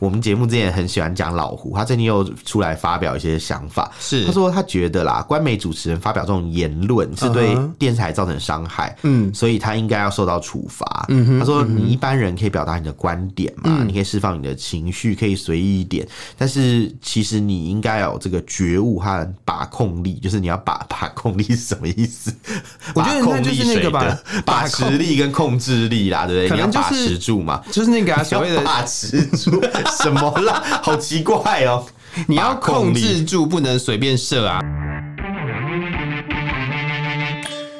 [0.00, 3.92] 我们节目之前很喜欢讲老胡，他最近又出来发表一些想法。
[4.00, 11.04] 是，他说他觉得啦，官媒主持人发表这种言论是对电视台造成伤害，嗯，所以他应该要受到处罚。
[11.10, 16.08] 嗯哼，他说你一般人可以表达你的观点嘛，嗯、你可以释放你的情绪，可以随意一点，
[16.38, 22.34] 但是其实你应该有这个觉悟和把控力，就是你要把把控力是什么意思？
[22.94, 26.56] 我觉得那就是那个吧，把持力跟控制力啦，对不对？
[26.56, 29.60] 你要把持住嘛，就是那个啊，所谓的 把持住。
[29.90, 30.62] 什么啦？
[30.82, 31.84] 好奇怪哦！
[32.26, 34.60] 你要控制住，不能随便射啊！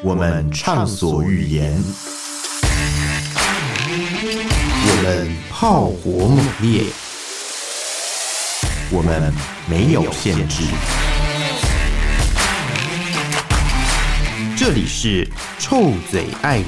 [0.02, 1.82] 我们畅所欲言，
[4.86, 6.84] 我们炮火猛烈，
[8.90, 9.32] 我们
[9.68, 10.64] 没有限制。
[14.56, 15.26] 这里是
[15.58, 16.64] 臭嘴艾文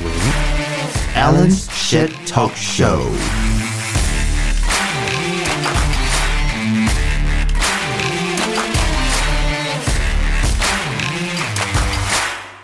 [1.15, 3.42] Alan's Shit Talk Show。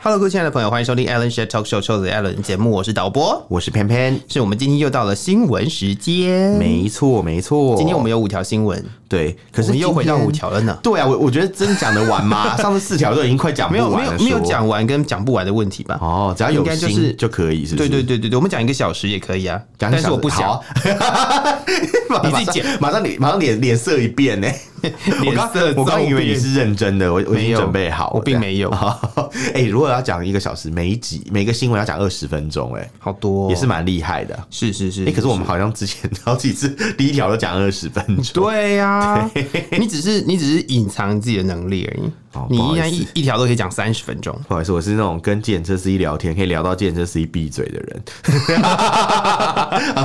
[0.09, 10.78] Hello，各位亲爱的朋友，欢迎收听 Alan s h a t Talk Show 的 Alan 节目，我是导播，我是偏偏，是我们今天又到了新闻时间，没错没错，今天我们有五条新闻，对，可是又回到五条了呢？
[10.83, 12.56] 对啊，我我觉得真讲得完吗？
[12.56, 15.98] 上次四条都已经快讲不完了，没有没有没有讲完跟讲不完的问题吧？
[16.00, 17.89] 哦，只要有心就是就可以，是不是？
[17.91, 20.59] 对对对对对，我们讲一个小时也可以啊，但是我不想，
[22.25, 24.48] 你自己讲，马上脸马上脸脸色一变呢。
[25.27, 28.71] 我刚我刚以为你是认真的，我我已经准备好，我并没有。
[29.55, 34.39] 哎，如果要讲一个小时，每一集每个新闻要讲二十分钟，哎，好多，也是蛮厉害的。
[34.51, 38.45] 是是是，哎，可是我们好像之前 好几次第一条都讲二十分钟。
[38.45, 39.31] 对呀，
[39.73, 42.11] 你只是你只是隐藏自己的能力而已。
[42.51, 44.39] 你应该一一条都可以讲三十分钟。
[44.48, 48.03] 不好意思，我是那种跟计程车司机聊天可以聊到计程车司机闭嘴的人。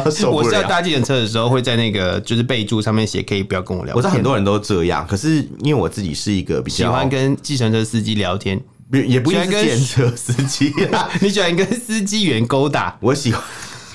[0.31, 3.95] 我是要搭计程车的时候会在那个就是备注上面写可以不要跟我聊。
[3.95, 5.47] 我知道很多人都这样，可是。
[5.63, 8.59] 因为我自己是一个比较喜欢跟计程车司机聊天，
[8.91, 10.73] 也不喜欢跟车司机。
[11.21, 12.97] 你喜欢跟司机员勾搭？
[12.99, 13.41] 我喜欢，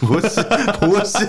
[0.00, 0.42] 不是
[0.80, 1.28] 不是，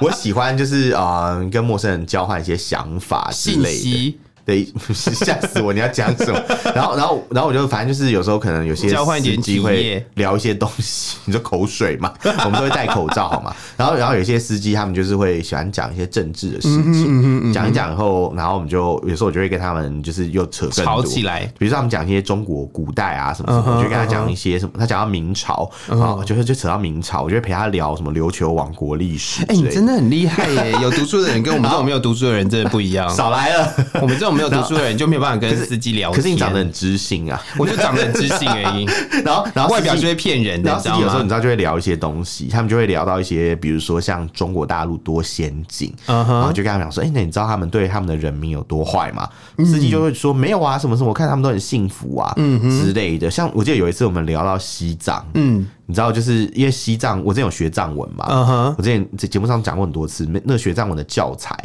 [0.00, 4.18] 我喜欢就是啊、呃，跟陌生人交换一些想法之类的。
[4.48, 4.64] 对，
[4.94, 5.74] 吓死我！
[5.74, 6.42] 你要讲什么？
[6.74, 12.10] 然后，然后，然后我就反正就是有时候可能有些交换一点机会聊一些东西，你说口水嘛，
[12.46, 13.54] 我们都会戴口罩好吗？
[13.76, 21.40] 然后，然后有些司机他们就是会喜欢讲一些政治的事情，讲一讲以后，然后我们就有时候我就会跟他们就是又扯吵起来。
[21.58, 29.42] 比如说他们讲一些中国古代啊什么什么，我就跟他讲一些什么，他讲到明朝啊，就是就扯到明朝，我就会陪他聊什么琉球王国历史。
[29.42, 30.72] 哎，你真的很厉害耶！
[30.80, 33.06] 有读书的人跟我们这种没有读书的人真的不一样。
[33.14, 33.70] 少来了，
[34.00, 34.37] 我们这种。
[34.38, 36.16] 没有读书的人就没有办法跟司机聊天。
[36.16, 38.86] 可是你长得很知性啊，我就长得很知性而已。
[39.24, 49.28] 然后，然后外表就会骗人的，然后司机有时候你知道就会聊一些东西，他们就会聊到一些，比如说像中国大陆多先进，然后就跟他们讲说，哎，那你知道他们对他们的人民有多坏吗？
[49.64, 53.30] 司机就会说没有啊，什么什么，我看他们都很幸福啊，嗯之类的。
[53.30, 55.66] 像我记得有一次我们聊到西藏，嗯。
[55.90, 58.74] 你知道，就是因为西藏，我之前有学藏文嘛，uh huh.
[58.76, 61.56] 我之前在节目上讲过很多次，那学藏文的教材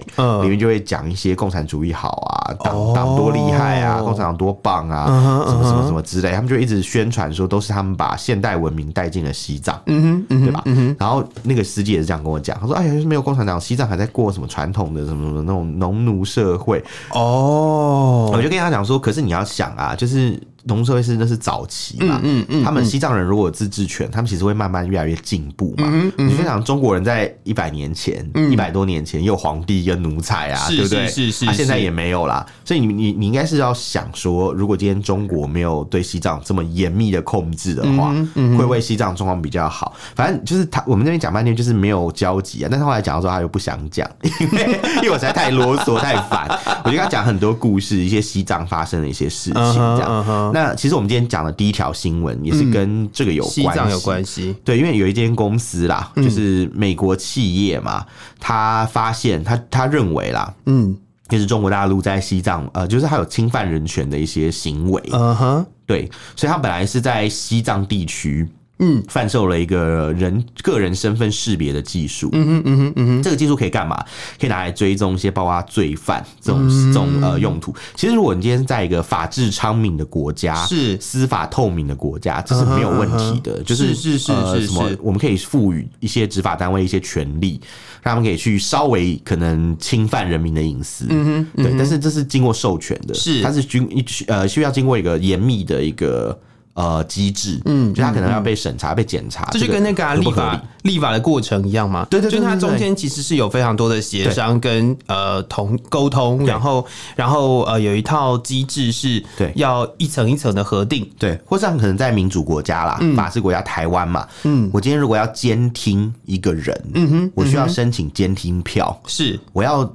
[0.44, 5.52] 里面就会讲一些共产主义好啊，党党、uh 多厉害啊，共产党多棒啊，uh huh.
[5.52, 10.96] 什么什么什么之类，他们就一直宣传说都是他们把现代文明带进了西藏嗯哼对吧？Uh.
[10.98, 16.82] 然后那个司机也是这样跟我讲，他说：“哎呀，没有共产党，西藏还在过什么传统的什么什么那种农奴社会。”
[17.12, 22.22] 哦，我就跟他讲说：“可是你要想啊，就是。”农社会是那是早期嘛，
[22.64, 25.92] 他们西藏人如果有自治权，他们其实会慢慢越来越进步嘛。
[26.18, 31.08] 你就想中国人在一百年前，一百、多年前有皇帝跟奴才啊，对不对？
[31.08, 32.46] 是是，他、啊、现在也没有啦。
[32.64, 39.94] 所以你你你应该是要想说，如果今天中国没有对西藏这么严密的控制的话，嗯嗯、会为西藏状况比较好。
[40.16, 42.68] 反正就是他，我们那边讲半天就是没有交集啊。
[42.72, 44.10] 但是后来讲到说他又不想讲，
[44.40, 46.48] 因为因为我实在太啰嗦太烦，
[46.86, 50.53] 我就跟他讲很多故事，一些西藏发生的一些事情这样。
[50.54, 54.56] Uh uh 那其实我们今天讲的第一条新闻也是跟这个有关系，西藏有关系。
[54.64, 58.06] 对，因为有一间公司啦，就是美国企业嘛，
[58.40, 60.96] 他发现他他认为啦，嗯，
[61.28, 65.02] 就是中国大陆在西藏，呃，就是他有侵犯人权的一些行为。
[65.12, 68.48] 嗯哼，对，所以他本来是在西藏地区。
[68.84, 72.30] 嗯，贩售了一个人个人身份识别的技术。
[72.34, 73.96] 嗯哼，嗯哼，嗯哼，这个技术可以干嘛？
[74.40, 77.74] 可以拿来追踪一些包括罪犯这种、嗯、这种呃用途。
[77.96, 83.60] 其实，如果你今天在一个法治昌明的国家，是司法透明的国家，这是没有问题的。
[83.60, 84.90] 嗯、就是是是是什么？
[85.02, 87.62] 我们可以赋予一些执法单位一些权利，
[88.02, 91.06] 让他们可以去稍微可能侵犯人民的隐私。
[91.10, 91.76] 嗯哼，嗯哼，对。
[91.78, 93.88] 但是这是经过授权的，是它是经
[94.28, 96.38] 呃需要经过一个严密的一个。
[96.74, 102.06] 呃，机制，嗯，就他可能要被审查、嗯、被检查，这就跟那个、啊、立法立法的过程一样嘛。
[102.10, 106.86] 对对对，就它中间其实是有非常多的协商跟呃同沟通，然后
[107.16, 109.52] 然后呃有一套机制是对。
[109.56, 119.90] 要一层一层的核定，对，或者可能在民主国家啦，嗯、法治国家台湾嘛，嗯，我今天如果要监听一个人，嗯哼，我需要申请监听票，是、嗯、我要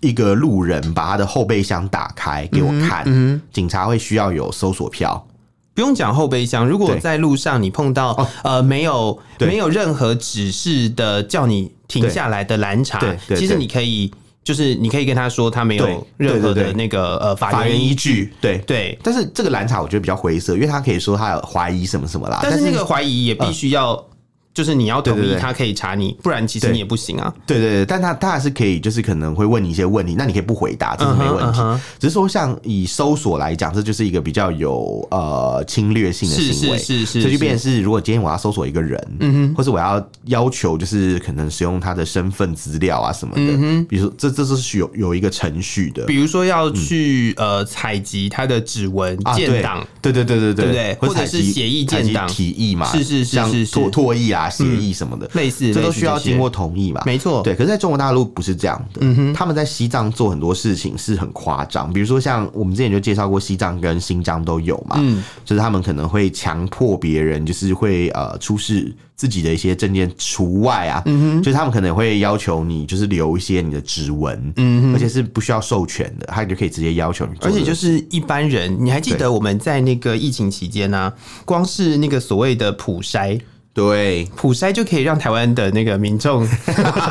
[0.00, 5.26] 一个路人把他的后备箱打开给我看，嗯，嗯警察会需要有搜索票。
[5.74, 13.00] 不用讲后备箱，如果在路上你碰到呃没有没有任何指示的叫你停下来的拦查，
[13.36, 14.12] 其实你可以
[14.44, 18.58] 就是你可以跟他说他没有任何的那个呃法律依据，对。
[18.66, 18.98] 对。
[19.02, 24.04] 但是这个蓝茶我觉得比较灰色，因为他可以说他有怀疑什么什么啦，但是那个怀疑也必须要。
[24.54, 27.32] 就是你要同意他可以查你，不然其实你也不行啊。
[27.46, 31.60] 对对对，但他他还是可以，就是可能会问你一些问题，那你可以不回答，这是没问题。
[31.98, 37.22] 只是说，像以搜索来讲，这就是一个比较有呃侵略性的行为，是是是。
[37.22, 52.28] 这就变成是，如果今天我要搜索一个人，嗯哼，或者我要要求就是可能使用他的身份资料啊什么的，嗯比如说这这是有有一个程序的，比如说要去呃采集他的指纹建档，对对对对对对，或者是协议建档。
[52.28, 54.41] 提议嘛，是是是是唾唾液啊。
[54.48, 57.02] 协议什么的，类似，这都需要经过同意嘛？
[57.04, 57.54] 没错，对。
[57.54, 77.32] 可是在中国大陆不是这样的，嗯哼，他们在西藏做很多事情是很夸张，比如说像我们之前就介绍过，西藏跟新疆都有嘛，嗯，就是他们可能会强迫别人，就是会呃出示自己的一些证件除外啊，嗯哼，就是他们可能会要求你就是留一些你的指纹，嗯哼，而且是不需要授权的，他就可以直接要求你。
[77.40, 83.40] 而且就是一般人，你还记得我们在那个疫情期间呢、啊，光是那个所谓的普筛。
[83.74, 86.46] 对，普筛就可以让台湾的那个民众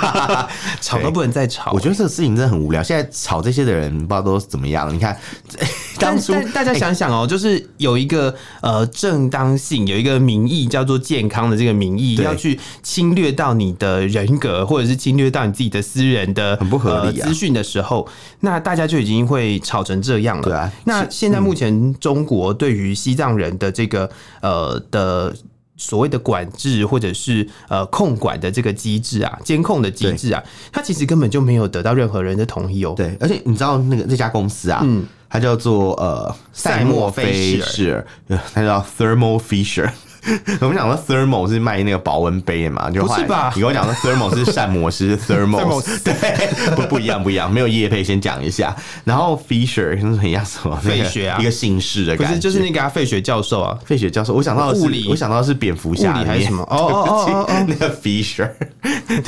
[0.79, 1.71] 吵都不能再吵。
[1.71, 2.83] 我觉得这个事情真的很无聊。
[2.83, 4.93] 现在吵这些的人不知道都怎么样。
[4.93, 5.17] 你看，
[5.97, 18.07] 当初大家想想哦，就是有一个呃正当性，有一个名义叫做健康的这个名义，要去侵略到你的人格，或者是侵略到你自己的私人的很不合理资讯的时候，
[18.41, 20.43] 那大家就已经会吵成这样了。
[20.43, 24.07] 对啊，那现在目前中国对于西藏人的这个
[24.41, 25.35] 呃的。
[25.81, 32.93] 所谓的管制或者是呃控管的这个机制啊，监控的机制啊，它其实根本就没有得到任何人的同意哦。
[32.95, 38.05] 对，而且你知道那个那家公司啊，嗯，它叫做呃赛默菲士，
[38.53, 39.89] 它叫 Thermo Fisher。
[40.61, 42.89] 我们讲说 thermal 是卖那个保温杯的嘛？
[42.91, 43.51] 就不是吧？
[43.55, 48.75] 你跟我讲说 thermal 是膳魔师 thermal， 对，不不一样，不一样，没有叶配，先讲一下。
[49.03, 50.75] 然后 Fisher 是很像什么？
[50.77, 53.77] 费雪啊，一个姓氏的感觉，不是就是那个费雪教授啊？
[53.85, 56.63] 费雪教授，我想到的是物理，我想到的是蝙蝠侠还是什么？
[56.63, 58.49] 哦哦哦哦， 那个 Fisher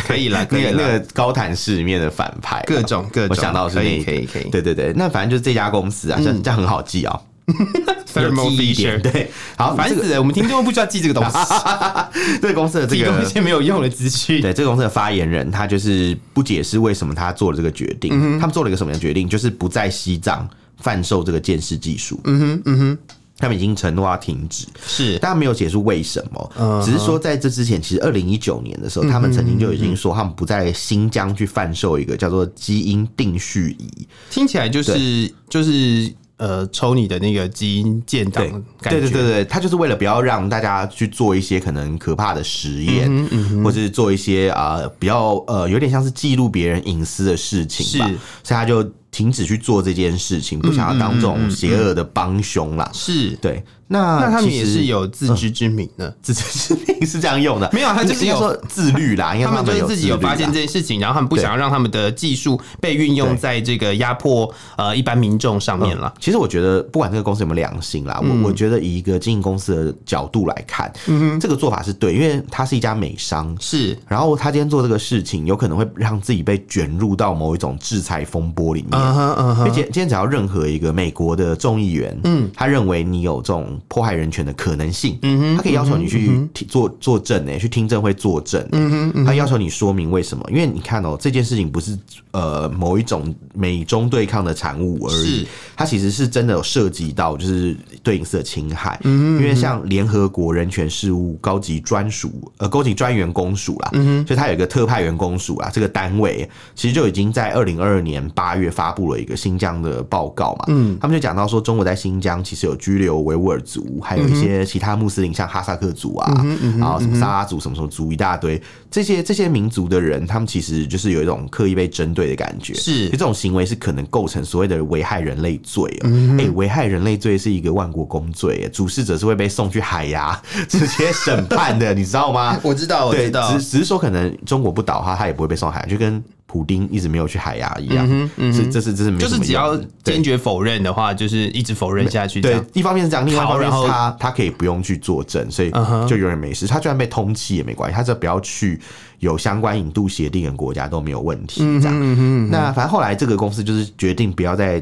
[0.06, 7.20] 可以了，可以了，那个高谭市里面的反派，各种各种，我想到的是那个，可以可以，对对对，那反正就是这家公司啊，这这样很好记啊。
[8.14, 10.20] Thermo Fisher 对，好，烦死了！
[10.20, 11.38] 我们听众不需要记这个东西。
[12.42, 14.42] 这个公司的这个 一些没有用的资讯。
[14.42, 18.40] 对，这个公司的发言人他就是不解释为什么他做了这个决定。
[18.40, 19.28] 他们做了一个什么样的决定？
[19.28, 20.48] 就是不在西藏
[20.78, 22.20] 贩售这个鉴识技术。
[22.24, 22.98] 嗯哼，嗯哼，
[23.40, 24.66] 他们已经承诺要停止。
[24.86, 26.82] 是，但没有解释为什么。
[26.86, 34.08] 只是说在这之前，其实二零一九年的时候，他们曾经就已经说他们不在新疆去贩售一个叫做基因定序仪。
[34.30, 36.14] 听起来就是就是。
[36.44, 38.44] 呃，抽你的那个基因建档，
[38.82, 48.14] 对对对对，他就是为了不要让大家去做一些可能可怕的实验，嗯嗯、或者是做一些啊、呃、比较呃有点像是记录别人隐私的事情吧，是
[48.44, 52.92] 所以他就停止去做这件事情，不想要当这种邪恶的帮凶啦。
[52.94, 53.64] 是对。
[53.94, 59.36] 那那他们也是有自知之明的， 自知之明是这样用的，没有，他就是有说自律啦。
[59.44, 66.12] 他们就是自己有发现这件事情，然后他们不想要让他们的技术被运用在这个压迫呃一般民众上面了。
[66.20, 78.92] 其实我觉得，不管这个公司有没有良心啦，我我觉得以一个经营公司的角度来看，嗯，这个做法是对，因为它是一家美商，是，然后他今天做这个事情，有可能会让自己被卷入到某一种制裁风波里面。
[78.94, 84.52] 嗯哼嗯哼，今天只要任何一个美国的众议员，嗯，他认为你有这种迫害人权的。
[84.64, 90.46] 可能性，嗯哼，他可以要求你去做作证诶，去听证会作证，嗯哼，他要求你说明为什么？
[90.50, 91.98] 因为你看哦，这件事情不是
[92.32, 116.46] 呃某一种美中对抗的产物而已，它其实是真的有涉及到就是对隐私的侵害，嗯哼，因为像联合国人权事务高级专属呃高级专员公署啦，嗯哼，所以它有一个特派员公署啊，这个单位其实就已经在二零二二年八月发布了一个新疆的报告嘛，嗯，他们就讲到说，中国在新疆其实有拘留维吾尔族，还有一些其他穆斯林，像哈萨克族啊，
[116.78, 130.40] 然后什么沙拉族，什么什么族一大堆，这些这些民族的人，他们其实就是有一种刻意被针对的感觉，是，这种行为是可能构成所谓的危害人类罪哦，哎，危害人类罪是一个万国公罪，主事者是会被送去海牙
[130.70, 132.60] 直接审判的，你知道吗？
[132.62, 136.24] 我知道，我知道，只只是说可能中国不倒哈，他也不会被送海牙，就跟。
[136.54, 142.40] 普丁一直没有去海牙一样，嗯嗯、是这是这是没就是只要坚决否认的话，就是一直否认下去。
[142.42, 145.72] 对，一方面是这样，另外一方面是他他可以不用去作证，所以
[146.08, 146.68] 就永远没事。
[146.68, 148.80] 他就算被通缉也没关系，他只要不要去
[149.18, 151.62] 有相关引渡协定的国家都没有问题。
[151.82, 154.80] 这样，嗯嗯嗯、那反正后来这个公司就是决定不要再。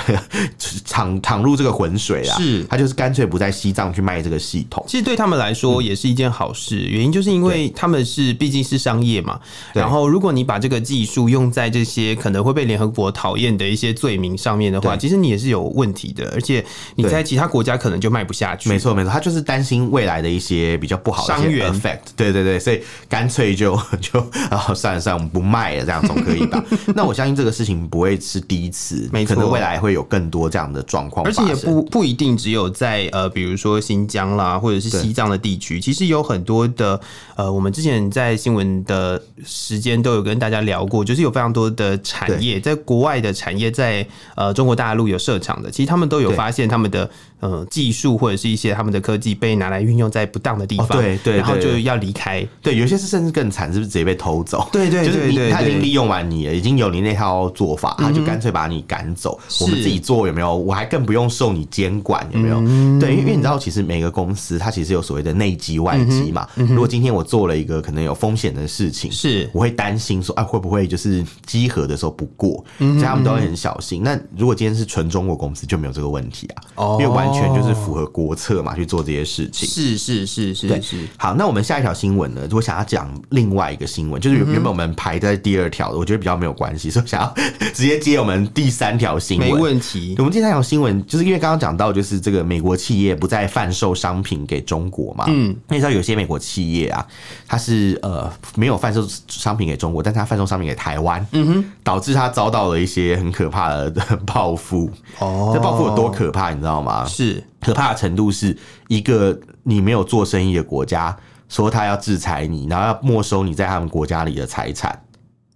[0.88, 4.84] 躺躺入这个浑水啊，是他就是干脆不在西藏去卖这个系统。
[4.86, 9.40] 其实对他们来说也是一件好事，嗯、原因就是因为他们是毕竟是商业嘛。
[9.72, 16.30] 然后如果你把这个技术用在这些可能会被联合国讨厌的一些罪名上面的话，其实你也是有问题的。
[16.34, 16.64] 而且
[16.96, 18.68] 你在其他国家可能就卖不下去。
[18.68, 21.98] 没错没错，他就是担心未来的一些比较不好的商业 effect。
[22.16, 24.20] 对对对，所以干脆就 就
[24.50, 26.62] 啊算了算了，我们不卖了，这样总可以吧？
[26.94, 29.81] 那我相信这个事情不会是第一次，没错，可能未来。
[29.82, 36.98] 会有更多这样的状况，而且也不不一定只有在呃，比如说新疆啦，或者是西藏的地区，其实有很多的
[37.34, 47.10] 呃，我们之前在新闻的时间都有跟大家聊过，就是有非常多的产业在国外的产业在呃中国大陆有设厂的，其实他们都有发现他们的。
[47.42, 52.46] 呃，技术或者是一些他们的科技被拿来运用在不当的地方，对对，然后就要离开。
[52.62, 54.68] 对，有些是甚至更惨，是不是直接被偷走？
[54.72, 59.40] 对对，就是你他已经利用完你了，已经有你那套做法，他就干脆把你赶走。
[59.60, 60.56] 我们自己做有没有？
[60.56, 62.60] 我还更不用受你监管有没有？
[63.00, 66.46] 对，因为你知道，其实每个公司它其实有所谓的内机外机嘛。
[66.54, 72.64] 如果今天我做了一个可能有风险的事情，是我会担心说，哎，会不会就是稽核的时候不过？
[72.78, 74.00] 所以他们都会很小心。
[74.04, 76.46] 那如果今天是纯中国公司，就没有这个问题
[76.76, 77.31] 啊，因为完。
[77.32, 79.68] 全就是符合国策嘛，去做这些事情。
[79.68, 81.08] 是是是是是。
[81.16, 82.42] 好，那我们下一条新闻呢？
[82.44, 87.34] 如果想要讲另外一个新闻，就是原本我们排在第二条的，我觉得比较没有关系，所以想要
[87.72, 89.48] 直接接我们第三条新闻。
[89.48, 90.14] 没问题。
[90.18, 95.24] 我们第三条新闻就是因为刚刚讲到，就是这个美国企业不再贩售商品给中国嘛。
[95.28, 95.54] 嗯。
[95.68, 97.06] 你知道有些美国企业啊，
[97.48, 101.24] 它是呃没有贩售商品给中国，但是它贩售商品给台湾。
[101.32, 101.64] 嗯哼。
[101.84, 103.90] 导致它遭到了一些很可怕的
[104.26, 104.90] 报复。
[105.18, 105.50] 哦。
[105.54, 107.04] 这报复有多可怕，你知道吗？
[107.06, 107.21] 是。
[107.60, 108.56] 可怕的程度是
[108.88, 111.16] 一个你没有做生意的国家
[111.48, 114.98] 说他要制裁你，然后要没收你在他们国家里的财产。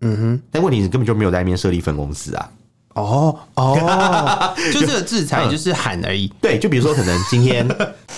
[0.00, 2.50] 嗯哼，但问题是根本就没有在那边设立分公司啊。
[3.02, 6.32] 哦哦， 就这个制裁就是喊而已。
[6.40, 7.66] 对，就比如说可能今天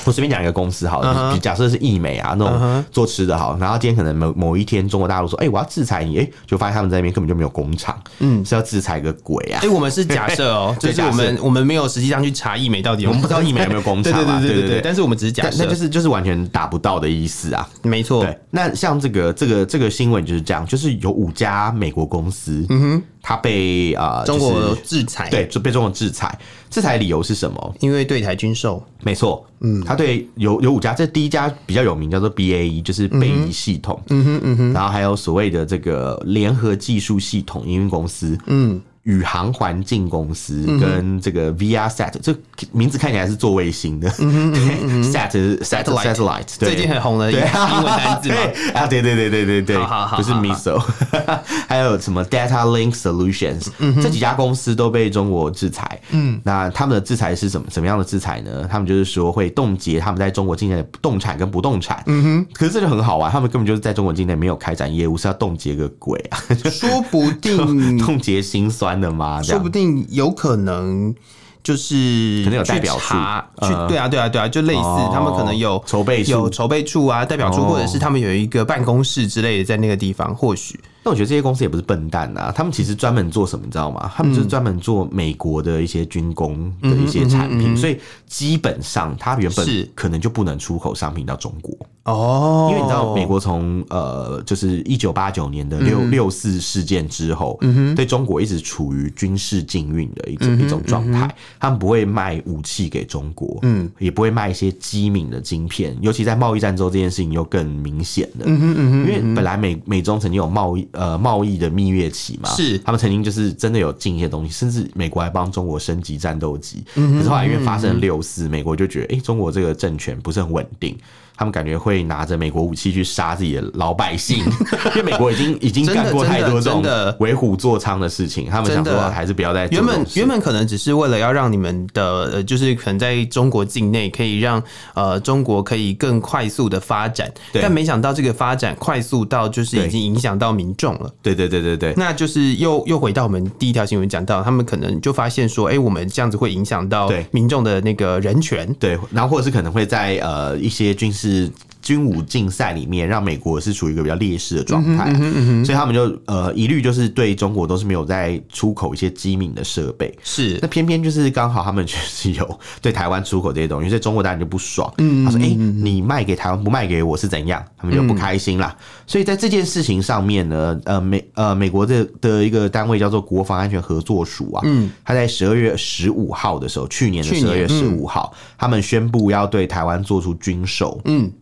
[0.04, 9.60] 我随便讲一个公司好了，假设是易美啊那种做吃的好，然后今天可能某某一天中国大陆说，哎，我要制裁你，哎，就发现他们在那边根本就没有工厂，嗯，是要制裁个鬼啊！
[9.62, 14.40] 哎，我们是假设哦， 就是我们我们没有实际上去查易美到底，我们不知道易美有没有工厂 嘛？
[14.40, 17.68] 对对对，但是我们只是假设，那就是就是完全达不到的意思啊。
[17.82, 18.38] 没错，对。
[18.50, 23.02] 那像这个这个这个新闻就是这样，就是有五家美国公司，嗯哼。
[23.22, 26.38] 他被啊，中国制裁，对，就被中国制裁。
[26.70, 27.74] 制裁理由是什么？
[27.80, 29.44] 因为对台军售，没错。
[29.60, 34.00] 嗯，他对有有五家，这第一家比较有名，叫做 BAE，就是北宜系统。
[34.10, 34.72] 嗯哼嗯哼。
[34.72, 38.38] 然后还有所谓的这个联合技术系统营运公司。
[38.46, 38.80] 嗯。
[39.04, 42.34] 宇航环境公司跟这个 Viasat，这
[42.72, 44.12] 名字看起来是做卫星的。
[44.18, 47.48] 嗯嗯 Sat 是 satellite，最近很红的英文
[47.84, 48.30] 单字
[48.74, 49.76] 啊，对对对对对对，
[50.16, 50.82] 不是 missile。
[51.66, 53.68] 还有什么 Data Link Solutions，
[54.02, 55.98] 这几家公司都被中国制裁。
[56.10, 58.68] 嗯，那他们的制裁是什么什么样的制裁呢？
[58.70, 62.02] 他们就是说会冻结他们在中国境内的动产跟不动产。
[62.06, 66.38] 嗯哼，可是这就很好玩，他们根本就是在中国境内没有开展业务，是要冻结个鬼啊！
[66.70, 68.97] 说不定冻结心酸。
[69.00, 69.42] 的吗？
[69.42, 71.14] 说不定有可能
[71.62, 73.14] 就是可能有代表处。
[73.60, 80.78] 去，对啊，对啊，对啊，就类似他们可能有筹备有筹备处啊，代表处，或者是他们有一个办公室之类的在那个地方，或许。
[81.04, 84.10] 那我觉得这些公司也不是笨蛋啊，他们其实专门做什么，你知道吗？
[84.14, 91.74] 他们就是专门做美国的一些军工的一些产品，所以基本上它原本可能就不能出口商品到中国
[92.10, 97.58] 哦，因为你知道美国从呃就是一九八九年的六六四事件之后，
[97.94, 110.88] 对中国一直处于军事禁运的一种一种状态，他们不会卖武器给中国，嗯，也不会卖一些机敏的晶片，尤其在贸易战之后，这件事情又更明显了，嗯嗯嗯，因为本来美美中曾经有贸易。
[110.92, 112.78] 呃，贸易的蜜月期嘛，是。
[112.78, 116.82] 他们曾经就是真的有进一些东西，甚至美国还帮中国升级战斗机。
[116.94, 120.96] 嗯、可是后来因为发生了六四，美国就觉得，哎、欸，中国这个政权不是很稳定，
[121.38, 124.44] 他们感觉会拿着美国武器去杀自己的老百姓，
[124.90, 126.82] 因为美国已经已经干过太多这种
[127.20, 132.02] 为虎作伥的事情，他们想说还是不要再原本原本可能只是为了要让你们的
[132.32, 134.60] 呃，就是可能在中国境内可以让
[134.94, 141.08] 呃中国可以更快速的发展，但没想到这个发展快速到就是已经影响到民众了。
[141.22, 151.27] 对对对对对，那就是又又回到我们第一条新闻讲到，他们可能就发现说，哎，我们这样子会影响到民众的那个人权，对，然后或者是可能会在呃一些军事。
[151.28, 151.52] si
[151.88, 160.14] 军武竞赛里面，让美国是处于一个比较劣势的状态，嗯嗯嗯，所以他们就呃一律就是对中国都是没有在出口一些机敏的设备。
[160.22, 164.92] 是，那偏偏就是刚好他们就是有对台湾出口这些东西，所以中国当然就不爽。
[164.98, 168.76] 嗯，他说：“哎、欸，你卖给台湾不卖给我是怎样？”他们就不开心啦。
[169.06, 181.00] 所以在这件事情上面呢，呃美呃美国的的一个单位叫做国防安全合作署啊，嗯，他在十二月十五号的时候，去年的十二月十五号，他们宣布要对台湾做出军售。
[181.06, 181.32] 嗯。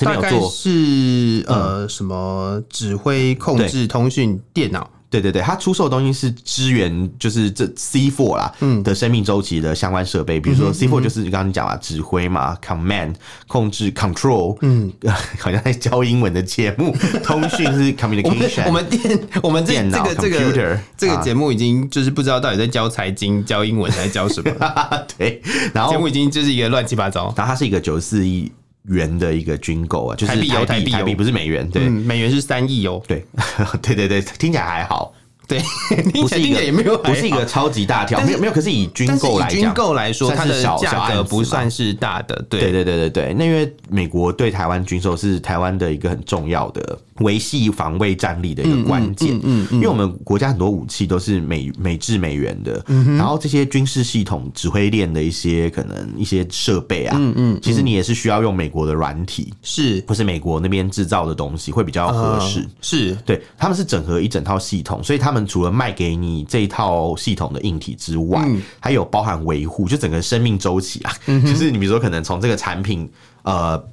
[0.00, 4.90] 大概是呃什么指挥、控制、通讯、电脑？
[5.08, 13.14] 对对对，它出售的东西是支援，就是这 C four 啦，嗯的生命周期的相关设备，比如说 C four 就是刚刚你讲了指挥嘛，command
[13.46, 14.92] 控制 control，嗯，
[15.38, 18.66] 好像在教英文的节目， 通讯是 communication。
[18.66, 24.52] 我们电我们这这个这个这个节目已经就是不知道到底在教财经、教英文还是教什么？
[25.16, 25.40] 对，
[25.72, 27.32] 然后节目已经就是一个乱七八糟。
[27.36, 28.50] 然后它是一个九十四亿。
[28.88, 33.24] 元的一个军购啊，就是台币，台币，台币不是美元，对，美元是三亿哦，对，
[33.82, 35.12] 对对对，听起来还好。
[35.46, 35.62] 对，
[36.20, 38.52] 不是一个也没有，不是一个超级大条，没有没有。
[38.52, 42.44] 可是以军购来讲，军购来说，它的价格不算是大的。
[42.48, 49.38] 对对对对对对，那因为美国对台湾军售是台湾的一个很重要的维系防卫战力的一个关键。
[49.44, 52.84] 嗯，因为我们国家很多武器都是美美制美元的，
[53.16, 62.66] 然后这些军事系统、指挥链的一些可能一些设备啊，嗯嗯，其实你也是需要用美国的软体，是或是美国那边制造的东西会比较合适？
[62.80, 65.35] 是对，他们是整合一整套系统，所以他们。
[65.44, 73.10] 除了卖给你这一套系统的硬体之外，嗯、还有包含维护，就整个生命周期啊，嗯、就是你比如说，可能从这个产品
[73.42, 73.84] 呃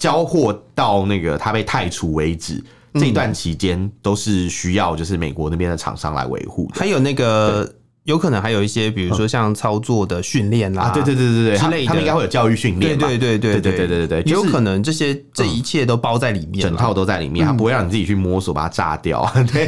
[0.00, 2.54] 交货到那个它被汰除为止，
[2.94, 6.68] 嗯、这一段期间都是需要就是美国那边的厂商来维护。
[6.74, 7.72] 还有那个。
[8.04, 13.72] 有可能还有一些，比如说像操作的训练啦，对对对对对，之类的，他们应该会有教育训练，对对对对对。
[13.72, 19.24] 对对对，有可能这些这一切都包在里面，整套都在里面，他不会让你自己去摸索把它炸掉。
[19.52, 19.66] 对。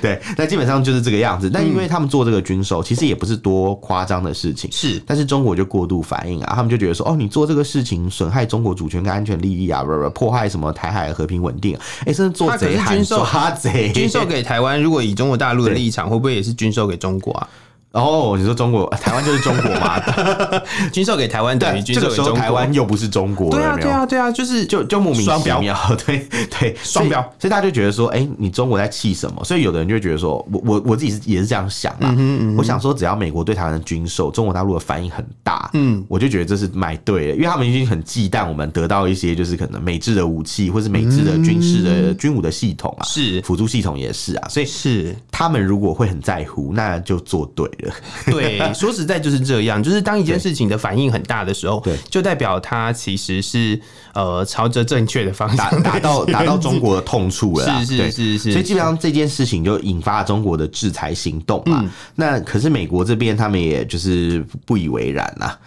[0.00, 1.50] 对，那基本上就是这个样子。
[1.50, 17.48] 但因为他们做这个军售，其实也不是多夸张的事情，是，但是中国就过度反应啊，他们就觉得说，哦，你做这个事情损害中国主权跟安全利益啊，不不，破坏什么台海和平稳定，哎，甚至做贼喊抓贼，军售给台湾，如果以中国大陆的立场，会不会也是军售给中果啊。
[17.92, 17.96] 啊？
[17.96, 20.00] 然后你说中国台湾就是中国嘛？
[20.92, 26.26] 军售给台湾等于军售给中国，台湾又不是中国，对啊对啊对啊，就是就就莫名其妙， 对
[26.58, 29.42] 对双标，所以大家就觉得说，哎，你中国在气什么？
[29.44, 32.14] 所以有的人就觉得说，我我我自己是也是这样想啊。
[32.56, 43.40] 我想说，只要美国对台湾的军售，中国大陆的反应很大，嗯，我就觉得这是买对了，因为他们已经很忌惮我们得到一些就是可能美制的武器，或是美制的军事的军武的系统啊，是。
[43.42, 45.16] 辅助系统也是啊，所以是。
[45.30, 47.94] 他们如果会很在乎，那就做对了，
[48.26, 48.60] 对。
[48.74, 53.80] 说实在就是这样，就是当一件事情的反应很大的时候，对，就代表它其实是
[54.14, 61.84] 呃朝着正确的方向打到 打到中国的痛处了，是是是是，所以基本上这件事情就引发了中国的制裁行动嘛。
[62.14, 65.58] 那可是美国这边他们也就是不以为然啊，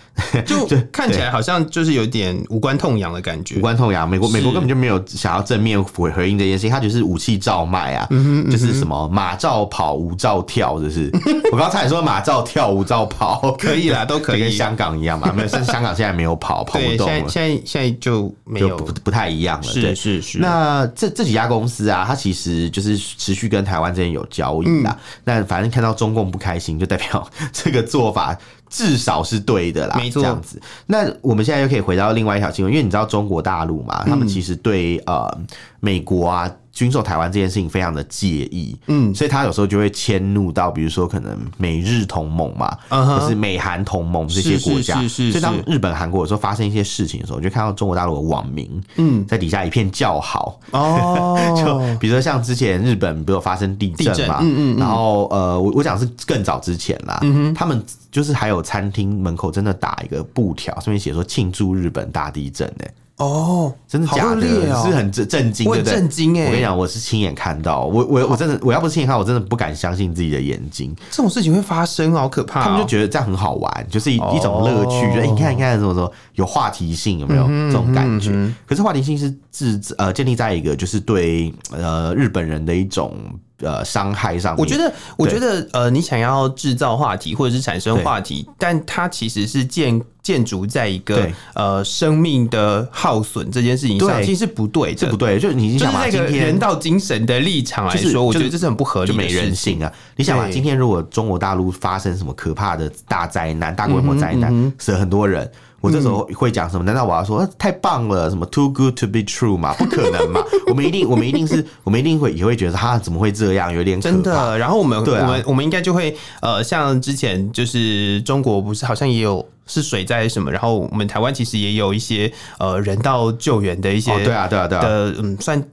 [0.46, 4.08] 就 看起来好像就是有点无关痛痒的感觉，无关痛痒。
[4.10, 8.08] 美国美国根本就没有想要正面回回应这件事情，他就是武器照卖啊，
[8.52, 11.10] 就是什么马照跑，舞照跳，就是。
[11.52, 15.32] 我刚才说马照跳，舞照跑，可以啦，都可以，跟香港一样嘛。
[15.34, 17.30] 没有，香港现在没有跑， 跑不动了。
[17.30, 19.64] 现在现在就没有，不不太一样了。
[19.64, 20.40] 是是是。
[20.40, 24.98] 那这这几家公司啊，它其实就是持续跟台湾这边有交易啦。
[25.24, 28.38] 那反正看到中共不开心，就代表 这个做法
[28.70, 29.96] 至少是对的啦。
[29.98, 30.62] 没错，这样子。
[30.86, 35.38] 那我们现在又可以回到另外一条新闻，因为你知道中国大陆嘛，他们其实对呃
[35.80, 36.52] 美国啊。
[36.80, 45.32] 军售台湾这件事情非常的介意，嗯，所以他有时候就会迁怒到，比如说可能美日同盟嘛，或是美韩同盟这些国家，是是是。
[45.34, 57.20] 所以当日本、韩国有时候发生一些事情的时候，就看到中国大陆的网民，嗯，在底下一片叫好，哦， 就比如说像之前日本不是有发生地震嘛，嗯嗯，然后呃，我我讲是更早之前啦，
[57.54, 62.86] 他们就是还有餐厅门口真的打一个布条，上面写说庆祝日本大地震呢。
[63.20, 64.48] 哦，真的假的？
[64.74, 65.94] 哦、是很震震惊，对不对？
[65.94, 66.46] 震惊哎！
[66.46, 70.96] 我跟你讲，我是亲眼看到，我我我真的，我要不是亲眼看，我真的不敢相信自己的眼睛。
[71.12, 72.64] 这种事情会发生，好可怕、哦！
[72.64, 78.30] 他们就觉得这样很好玩，就是一、哦、一种乐趣，就、欸、你看，你看，怎么说有话题性，有没有、嗯、这种感觉？
[78.30, 83.14] 嗯嗯、可是话题性是自呃建立在一个就是对呃日本人的一种。
[83.62, 95.38] 呃，伤害上面，我觉得，我觉得，呃，你想要制造话题或者是产生话题，但它其实是建建筑在一个呃生命的耗损这件事情上，其实是不对，这不对。
[95.38, 99.92] 就你想把，今天人道精神的立场来说，我觉得这是很不合理，就没人性啊！
[100.16, 105.50] 你想嘛，今天如果中国大陆发生什么可怕的大灾难、大规模灾难，死了很多人。
[105.82, 106.84] 我这时候会讲什么？
[106.84, 108.30] 难道我要说太棒了？
[108.30, 109.74] 什么 too good to be true 嘛？
[109.76, 110.42] 不可能嘛！
[110.68, 113.72] 我们一定，我们一定是，我们一定会也会觉得他怎么会这样？
[113.74, 114.58] 有点真的。
[114.58, 120.52] 然后我们，我们，我们应该就会呃，像之前就是中国不是好像也有是水灾什么？
[120.52, 125.64] 然后我们台湾其实也有一些呃人道救援的一些，对啊，对啊，对啊的嗯算。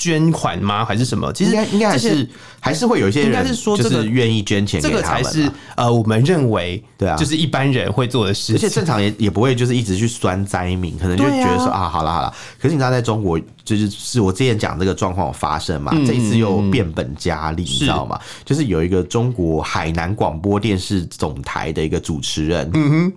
[0.00, 0.82] 捐款吗？
[0.82, 1.30] 还是什么？
[1.34, 2.26] 其实应该应该还是
[2.58, 12.34] 还是会有一些人，应该是说这个愿意捐钱，这个才是呃，我们认为对啊，就是一般人会做的事情，而且正常也也不会就是一直去酸灾民，可能就觉得说啊，好了好了。
[12.58, 18.18] 可是你知道，在中国就是是我之前讲这个状况发生嘛，这一次又变本加厉，你知道吗？
[18.42, 23.12] 就是有一个中国海南广播电视总台的一个主持人，嗯哼。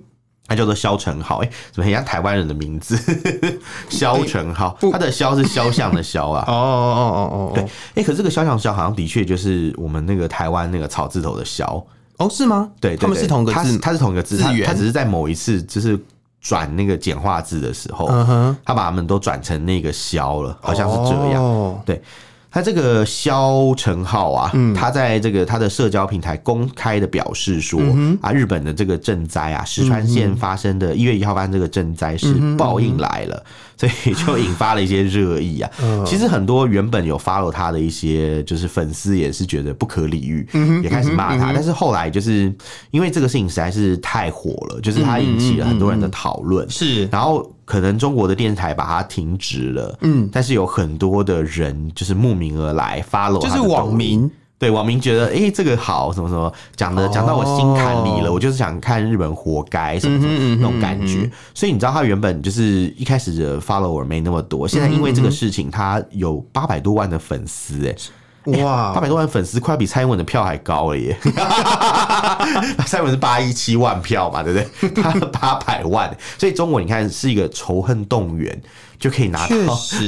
[0.47, 2.97] 他叫做萧成浩，哎、欸，怎么很像台湾人的名字？
[3.89, 6.43] 萧成浩，他的萧是肖像的肖啊。
[6.51, 11.83] 哦哦哦哦哦，对，哎、欸，可是这个肖像肖好像的确就是我们那个台湾那个草字头的肖。
[12.17, 12.69] 哦，是吗？
[12.79, 15.99] 对，他们是同个字，他是同一个字，他他只是在某一次就是
[16.39, 18.07] 转那个简化字的时候，
[18.65, 21.43] 他把他们都转成那个肖了，好像是这样。
[21.43, 22.01] 哦、对。
[22.53, 33.43] 他这个肖成浩啊，嗯、他在这个他的社交平台公开的表示说、嗯、啊，日本的这个赈灾啊，石川县发生的一月一号发生这个赈灾是报应来了。
[33.75, 35.69] 所以就引发了一些热议啊。
[36.05, 40.47] 其实很多原本有 follow 他的一些就是粉丝也是觉得不可理喻，
[40.83, 41.51] 也开始骂他。
[41.51, 42.53] 但是后来就是
[42.91, 46.69] 因为这个事情实在是太火了，就是他引起了很多人的讨论。
[46.69, 49.97] 是，然后可能中国的电视台把它停止了。
[50.01, 54.29] 嗯，但是有很多的人就是慕名而来 follow，就是网民。
[54.59, 61.29] 对，网民觉得，哎、欸，这个好，什么什么，讲的讲到我心坎里了，哦、我就是想看日本活该，什么什么那种感觉。
[61.53, 67.93] 所以你知道，他原本就是一开始的 follower 没那么多，现在因为这个事情，他有八百多万的粉丝，哎，
[68.45, 71.17] 哇，八百多万粉丝，快比蔡英文的票还高了耶！
[72.85, 74.89] 蔡英文是八一七万票嘛，对不对？
[75.01, 78.61] 他八百万，所以中国你看是一个仇恨动员。
[78.99, 79.55] 就可以拿到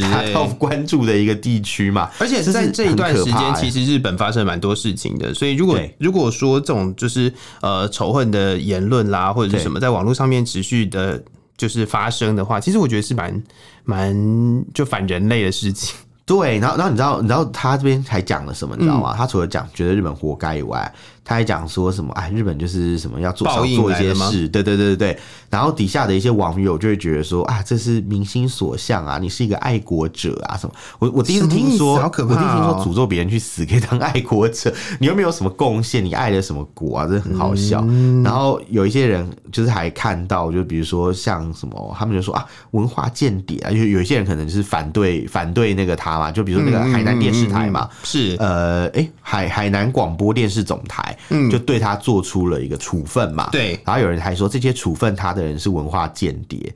[0.09, 5.33] 拿到关注的一个地区嘛，而且在这一段时间，其实日本发生蛮多事情的。
[5.33, 11.21] 所以如果如果说这种就是呃仇恨的言论啦，或者是什么，在网络上面持续的，
[11.57, 13.43] 就是发生的话，其实我觉得是蛮
[13.83, 15.97] 蛮就反人类的事情。
[16.25, 18.75] 对，然后然后你知道你知道他这边还讲了什么？
[18.75, 19.13] 你知道吗？
[19.15, 20.91] 他除了讲觉得日本活该以外。
[21.25, 22.13] 他还讲说什么？
[22.13, 25.19] 哎，日本就是什么要做少做一些事，对对对对对。
[25.49, 30.75] 然后底下的一些网友就会觉得说啊，这是民心所向啊，你是一个爱国者啊什么？
[30.99, 37.07] 我我第一次听说，好可怕哦，我第一次听说诅咒别人去死可以当爱国者，你又没有什么贡献，你爱了什么国啊？
[37.07, 37.83] 这很好笑。
[37.87, 51.14] 嗯、然后有一些人就是还看到，就比如说像什么，他们就说啊，文化间谍啊，有有一些人可能就是反对反对那个他嘛，就比如说那个海南电视台嘛，嗯嗯嗯是呃，哎，海海南广播电视总台。
[51.29, 53.49] 嗯，就对他做出了一个处分嘛。
[53.51, 56.73] 对，然后有人还说这些处分他的人是文化间谍。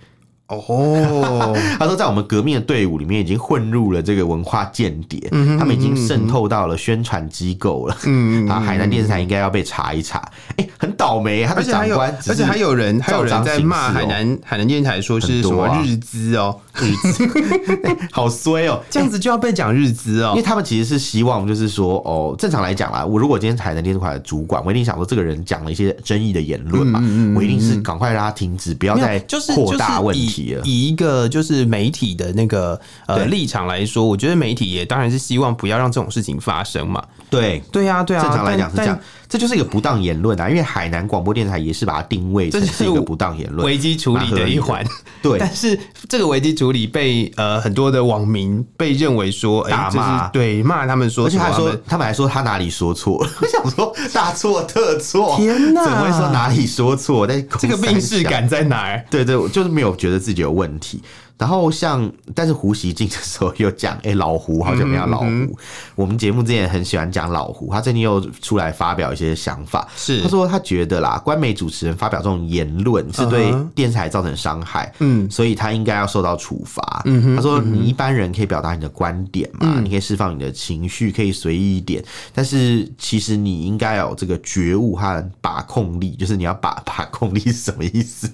[0.49, 7.97] 哦， 他说在我们革命的队伍里面已经混入了这个文化间谍，他们已经渗透到了宣传机构了。
[8.05, 10.19] 嗯，然后 海南电视台应该要被查一查。
[10.57, 17.29] 哎，很倒霉，他的长官，而且还有人还有人在骂海南海南电视台，说是什么日资哦，日资，
[18.11, 26.99] 好衰哦，这样子就要被讲日资哦，因为他们其实是希望就是说，哦，正常来讲啦，我如果今天是海南电视台的主管，我一定想说这个人讲了一些争议的言论嘛，
[27.35, 29.19] 我一定是赶快让他停止，不要再
[29.53, 30.38] 扩大问题。
[30.63, 37.03] 以一个就是媒体的那个呃立场来说，我觉得媒体也当然是希望不要让这种事情发生嘛。
[37.29, 38.23] 对，对呀，对啊。
[38.23, 38.99] 正常来讲是这样，
[39.29, 40.49] 这就是一个不当言论啊。
[40.49, 44.83] 因为海南广播电台也是把它定位成是一个不当言论，危机处理的一环。
[45.21, 53.29] 对，但是这个危机处理被呃很多的网民被认为说打骂，对骂他们说，而且他说他们还说他哪里说错了。
[53.41, 57.27] 我想说大错特错，天哪，怎么会说哪里说错？
[57.27, 59.05] 但这个病识感在哪儿？
[59.09, 61.01] 对对，就是没有觉得自己有问题。
[61.39, 65.25] 然后像，但是胡锡进的时候又讲， 哎、欸，老胡好久没有老胡。
[65.25, 65.55] 嗯嗯、
[65.95, 69.87] 我们节目之前很喜欢讲老胡，他最近又出来发表一些想法。
[69.95, 77.01] 是，他说他觉得啦，官媒主持人发表这种言论是对电视台造成伤害，嗯，所以他应该要受到处罚。
[77.05, 88.29] 嗯，他说你一般人可以表达你的观点嘛，嗯、你可以释放你的情绪，可以随意一点，但是其实你应该有这个觉悟和把控力，就是你要把把控力是什么意思？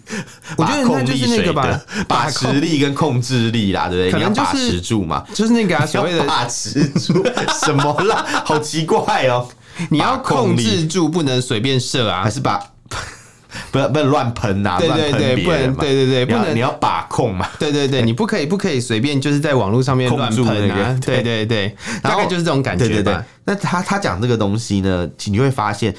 [0.57, 4.11] 我觉得那就是那个吧，把持力跟控制力啦，对不对？
[4.11, 7.23] 可能就是、你要把持住嘛，就是那个、啊、 所谓的把持住
[7.63, 8.25] 什么啦？
[8.43, 9.47] 好奇怪哦！
[9.91, 12.59] 你要控制住，不能随便射啊，还是把
[13.71, 14.77] 不要不能乱喷啊？
[14.79, 17.47] 对对对，不能对对对，不能你要把控嘛？
[17.59, 20.97] 对对对，你不可以不可以随便就是在网络上面乱喷啊？
[21.05, 23.23] 对对对，大概就是这种感觉吧。
[23.43, 25.93] 那他他讲这个东西呢，你会发现。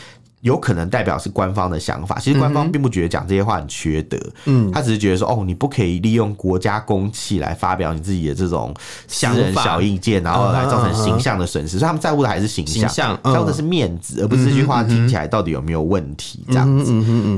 [0.46, 8.72] 有可能代表是官方的想法，其实官方并不觉得讲这些话很缺德，嗯，他只是觉得说，哦，你不可以利用国家公器来发表你自己的这种
[9.08, 16.92] 私人小意见，然后来造成形象的损失，所以他们在乎的还是形象，在乎的是面子，而不是这句话听起来到底有没有问题这样子。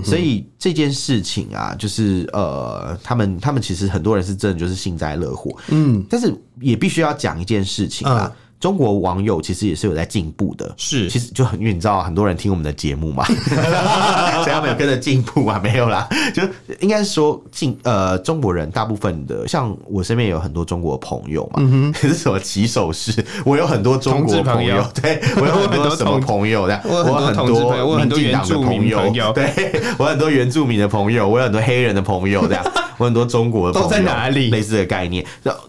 [0.05, 8.31] 所以这件事情啊，就是呃，他们他们其实很多人是真的就是幸灾乐祸，嗯，但是也必须要讲一件事情啊。
[8.61, 13.25] 中国网友其实也是有在进步的，是，其实就很因为你知道很多人听我们的节目嘛，
[14.43, 15.61] 所以他们有跟着进步啊？
[15.63, 16.43] 没有啦，就
[16.81, 21.93] 应该是说进呃中国人大部分的，像我身边有很多中国朋友嘛，嗯、哼。
[21.93, 32.65] 可 是什么起手式，我有很多中国朋友，对 我有很多什么朋友的，我有很多民进党的朋友，对我很多原住民的朋友，我有很多黑人的朋友这样。
[32.99, 34.51] 我很多中国的朋友都在哪里？
[34.51, 35.25] 类似的概念，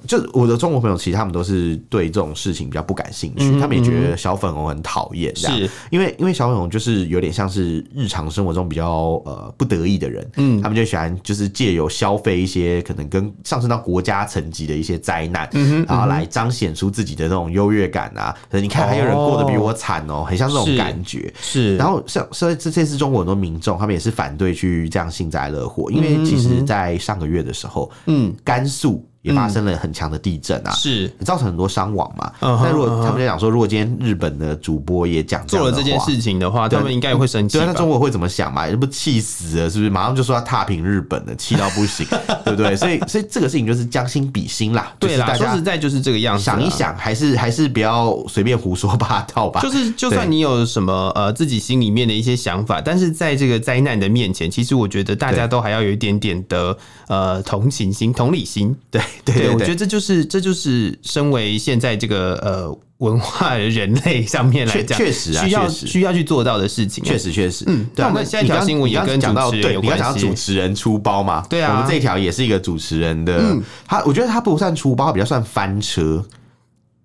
[0.08, 5.70] 就我的中国朋友，其实他们都是对这种事情比较不感兴趣，嗯嗯他们也觉得小粉红很讨厌，是。
[5.92, 18.36] 因为因为小粉红就是有点像是日常生活中比较呃不得意的人，嗯，他们就喜欢就是借由消费一些可能跟上升到国家层级的一些灾难，嗯哼然后来彰显出自己的那种优越感啊。
[18.52, 21.60] 你看还有人过得比我惨哦、喔，很像这种感觉，是。
[21.60, 21.78] 是。
[21.78, 27.20] 然后像所以这这次中国很多民众，他们也是反对去这样幸灾乐祸，因为其实在上。
[27.20, 32.32] 个月的时候，嗯，甘肃也发生了很强的地震啊，是造成很多伤亡嘛。
[32.42, 37.58] 但如果他们在讲说，如果今天日本的主播也讲做了这件事情的话，他们应该也会生气。
[37.60, 38.68] 那中国会怎么想嘛？
[38.68, 39.90] 这不气死了，是不是？
[39.90, 42.06] 马上就说要踏平日本了，气到不行，
[42.46, 42.76] 对不对？
[42.76, 44.94] 所以，所以这个事情就是将心比心啦。
[45.00, 46.44] 对啦，说实在就是这个样子。
[46.44, 49.62] 想一想，还是还是不要随便胡说八道吧。
[49.62, 56.76] 就是，就算你有什么呃自己心里面的一些想法，但是在这个灾难的面前，其实我觉得大家都还要有一点点的
[57.10, 58.74] 呃同情心、同理心。
[58.90, 59.90] 对对对，我觉得这。
[59.90, 67.04] 就是，这就是身为现在这个呃文化人类上面来讲，确实啊，需要需要去做到的事情。
[67.04, 67.66] 确实，确实。
[67.66, 71.44] 嗯，那我们下一条新闻也跟讲到，对，你刚讲到主持人出包嘛？
[71.50, 73.42] 对啊，我们这一条也是一个主持人的，
[73.88, 76.24] 他我觉得他不算出包，比较算翻车，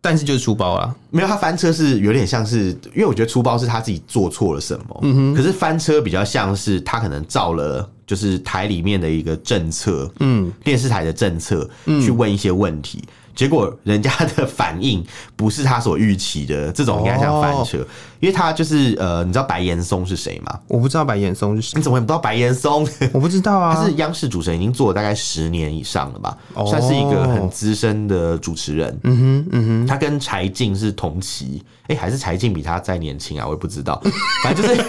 [0.04, 0.94] 但是就是出包啊。
[1.10, 5.34] 没有，他翻车是有点像是，因为我觉得出包是他自己做错了什么，嗯哼。
[5.34, 7.90] 可是翻车比较像是他可能照了。
[8.06, 15.05] 就是台里面的一个政策，嗯，电视台的政策，去问一些问题，嗯、结果人家的反应
[15.37, 17.87] 不是他所预期的，这种应该像翻车，哦、
[18.20, 20.61] 因为他就是呃，你知道白岩松是谁吗？
[20.68, 22.87] 我不知道白岩松是谁，你怎么会不知道白岩松？
[23.12, 28.99] 我不知道啊，他是央视主持人，已经做了大概十年以上了吧，哦、算是一个很资深的主持人。
[29.03, 33.47] 嗯哼，嗯哼，他跟柴静是同期，哎、欸，还是柴静比他再年轻啊？
[33.47, 34.01] 我也不知道，
[34.42, 34.83] 反正就是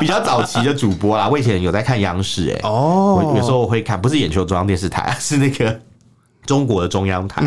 [0.00, 1.28] 比较早期的主播啦。
[1.28, 2.58] 我以前有在看央视。
[2.62, 5.80] 哦，我有时候我会看，不是眼球中央电视台，是那个
[6.52, 7.40] 中国的中央台。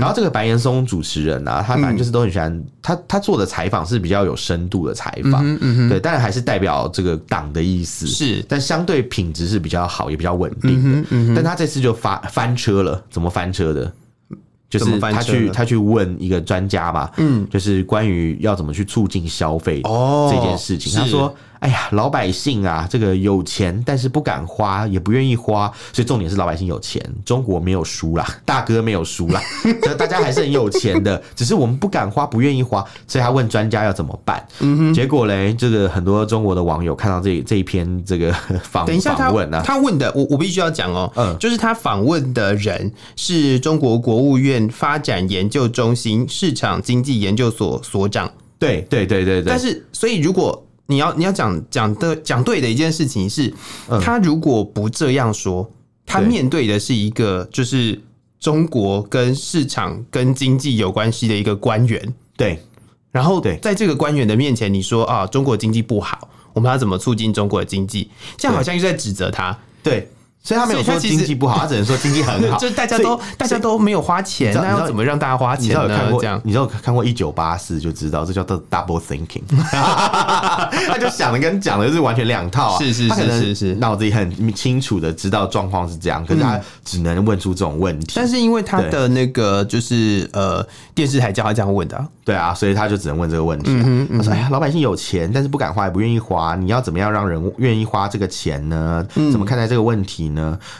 [0.00, 5.44] 然后这个白岩松主持人啊，他反正就是都很喜欢他，他做的采访是比较有深度的采访。
[5.90, 8.06] 对，当然还是代表这个党的意思。
[8.06, 13.92] 是，但相对品质是比较好，也比较稳定但他这次就发翻车了，怎么翻车的？
[14.70, 21.34] 就是他去他去问一个专家嘛，嗯，就是关于要怎么去促进消费这件事情，他说。
[21.60, 29.42] 哎呀，老百姓啊，这个有钱但是不敢花，也不愿意花，所以重点是老百姓有钱，中国没有输啦，大哥没有输啦，
[29.98, 34.46] 大家还是很有钱的，只是我们不敢花，不愿意花，所以他问专家要怎么办。
[34.60, 50.64] 嗯哼，结果嘞，这个很多中国的网友看到这这一篇这个访等一下他问啊，他问的我我必须要讲哦，嗯，就是他访问的人是中国国务院发展研究中心市场经济研究所所长，对对对对对，但是所以如果。
[50.90, 53.52] 你要你要讲讲的讲对的一件事情是，
[54.00, 55.70] 他如果不这样说，
[56.06, 58.00] 他面对的是一个就是
[58.40, 62.62] 中国跟市场跟经济有关系的一个官员，对。
[63.10, 68.10] 然后对，在这个官员的面前，你说啊，中国经济不好，我们要怎么促进中国的经济？
[68.36, 70.08] 这样好像又在指责他，对。
[70.48, 72.56] 所以他没有说经济不好，他只能说经济很好。
[72.56, 75.68] 就大家都大家都没有花钱，那要怎么让大家花钱呢？
[75.68, 79.42] 你知道有看过这样，你知道看过一九八四就知道，这叫做 double thinking。
[79.60, 82.78] 他就想的跟讲的是完全两套啊！
[82.78, 88.14] 是是是是是，脑子里很清楚的知道状况是这样，可是他只能问出这种问题。
[88.16, 93.70] 但是因为他的那个就是呃电视台叫他这样问的，对啊，所以他就只能问这个问题。
[94.16, 99.06] 他说：“哎呀，老百姓有钱，但是不敢花，也不愿意花，你要怎么样让人愿意花这个钱呢？
[99.30, 100.37] 怎么看待这个问题呢？”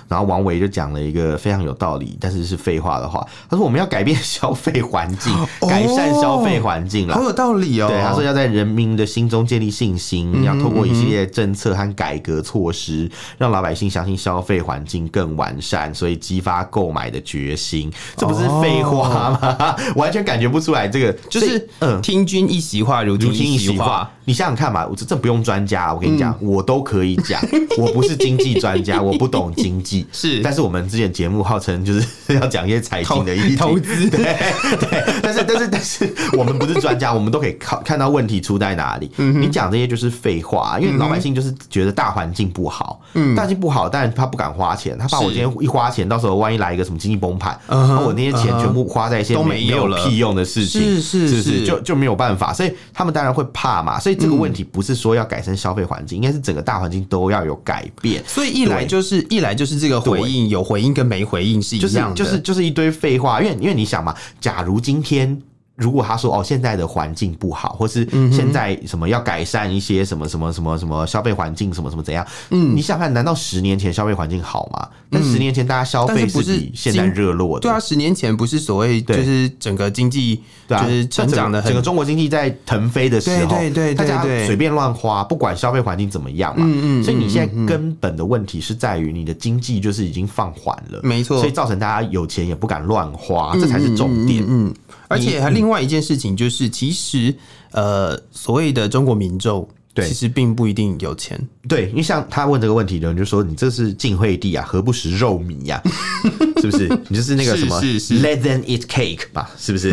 [0.08, 3.26] 然后王维就讲了一个非常有道理，但是是废话的话。
[3.48, 17.92] 他说：“我们要改变消费环境，改善消费环境了，好有道理哦。”对，他说要在人民的心中建立信心，要透过一系列政策和改革措施，让老百姓相信消费环境更完善，所以激发购买的决心。
[18.16, 19.76] 这不是废话吗？
[19.96, 20.88] 完全感觉不出来。
[20.88, 24.10] 这个就是嗯，听君一席话，如听一席话。
[24.24, 27.40] 你想想看嘛，我这这不用专家，我跟你讲，我都可以讲。
[27.78, 30.06] 我不是经济专家，我不懂经济。
[30.12, 34.10] 是，但是我们之前节目号称就是 要讲一些财经的议题，投 资。
[34.10, 34.36] 对
[34.80, 39.10] 对，但是但是但是我们不是专家，我们都可以看看到问题出在哪里。
[39.18, 43.00] 嗯你讲这些就是废话，因为老百姓就是觉得大环境不好，
[43.36, 53.98] 大环境不好，但他不敢花钱，他怕我今天一花钱，到时候万一来一个什么经济崩盘，那我那些钱全部花在一些没有屁用的事情，是是是，就就没有办法，所以他们当然会怕嘛。
[54.00, 58.22] 所以这个问题不是说要改善消费环境，应该是整个大环境都要有改变。
[58.26, 63.40] 所以一来就是一来就是这个回应有回应跟没回应是一样的，就是就是一堆废话。
[63.40, 65.42] 因为因为你想嘛，假如今天。
[65.78, 72.26] 如果他说哦，现在的环境不好，或是现在什么要改善一些什么什么什么什么消费环境什么什么怎样？
[72.50, 74.88] 嗯，你想看，难道十年前消费环境好吗？
[75.08, 77.62] 但十年前大家消费是比现在热络的。
[77.62, 86.66] 对啊，十年前不是所谓就是整个经济就是成长的，整个中国经济在腾飞的时候，对对对，大家随便乱花，不管消费环境怎么样嘛。
[86.66, 87.04] 嗯嗯。
[87.04, 91.38] 所以你现在根本的问题是在于你的经济就是已经放缓了，没错。
[91.38, 94.44] 所以造成大家有钱也不敢乱花，这才是重点。
[94.44, 94.74] 嗯。
[95.08, 97.34] 而且还另外一件事情就是，其实
[97.72, 99.68] 呃，所谓的中国民众，
[100.00, 101.38] 对，其实并不一定有钱。
[101.68, 105.82] 对，因为像他问这个问题的人就说：“你这是晋惠帝啊，何不食肉糜呀？
[106.60, 106.88] 是不是？
[107.08, 109.50] 你就是那个什么，Let them eat cake 吧？
[109.58, 109.92] 是不是？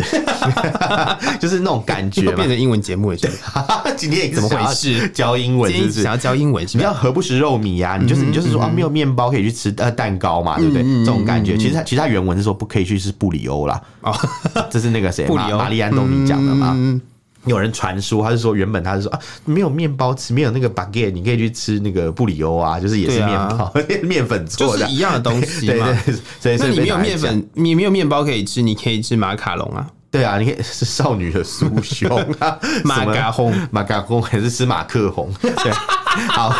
[1.40, 3.28] 就是那种感觉。”变成英文节目 也是。
[3.96, 5.08] 今天怎么回事？
[5.08, 6.02] 教英文是不是？
[6.02, 6.78] 想要教英文是不是？
[6.78, 7.98] 你要何不食肉糜呀？
[8.00, 10.82] 你就是你就是说啊，没有面包可以去吃呃蛋糕嘛，对不对？
[10.82, 13.80] 这种感觉，其实他其实他原文是说不可以去吃布里欧啦。
[14.02, 14.14] 哦，
[14.70, 17.00] 这是那个谁玛玛丽安东尼讲的嘛？
[17.46, 25.86] 有人传说，他是说原本他是说啊，没有面包吃，没有那个 baguette，你可以去吃那个布里欧啊，就是也是面包， 面粉做的，一样的东西嘛。
[26.40, 29.86] 所以，那你没有面粉，你没有面包可以吃，你可以吃马卡龙啊。
[30.10, 35.32] 对啊，你可以是少女的酥胸啊， 马卡红，马卡红还是吃马克红？
[35.40, 35.72] 对，
[36.30, 36.54] 好。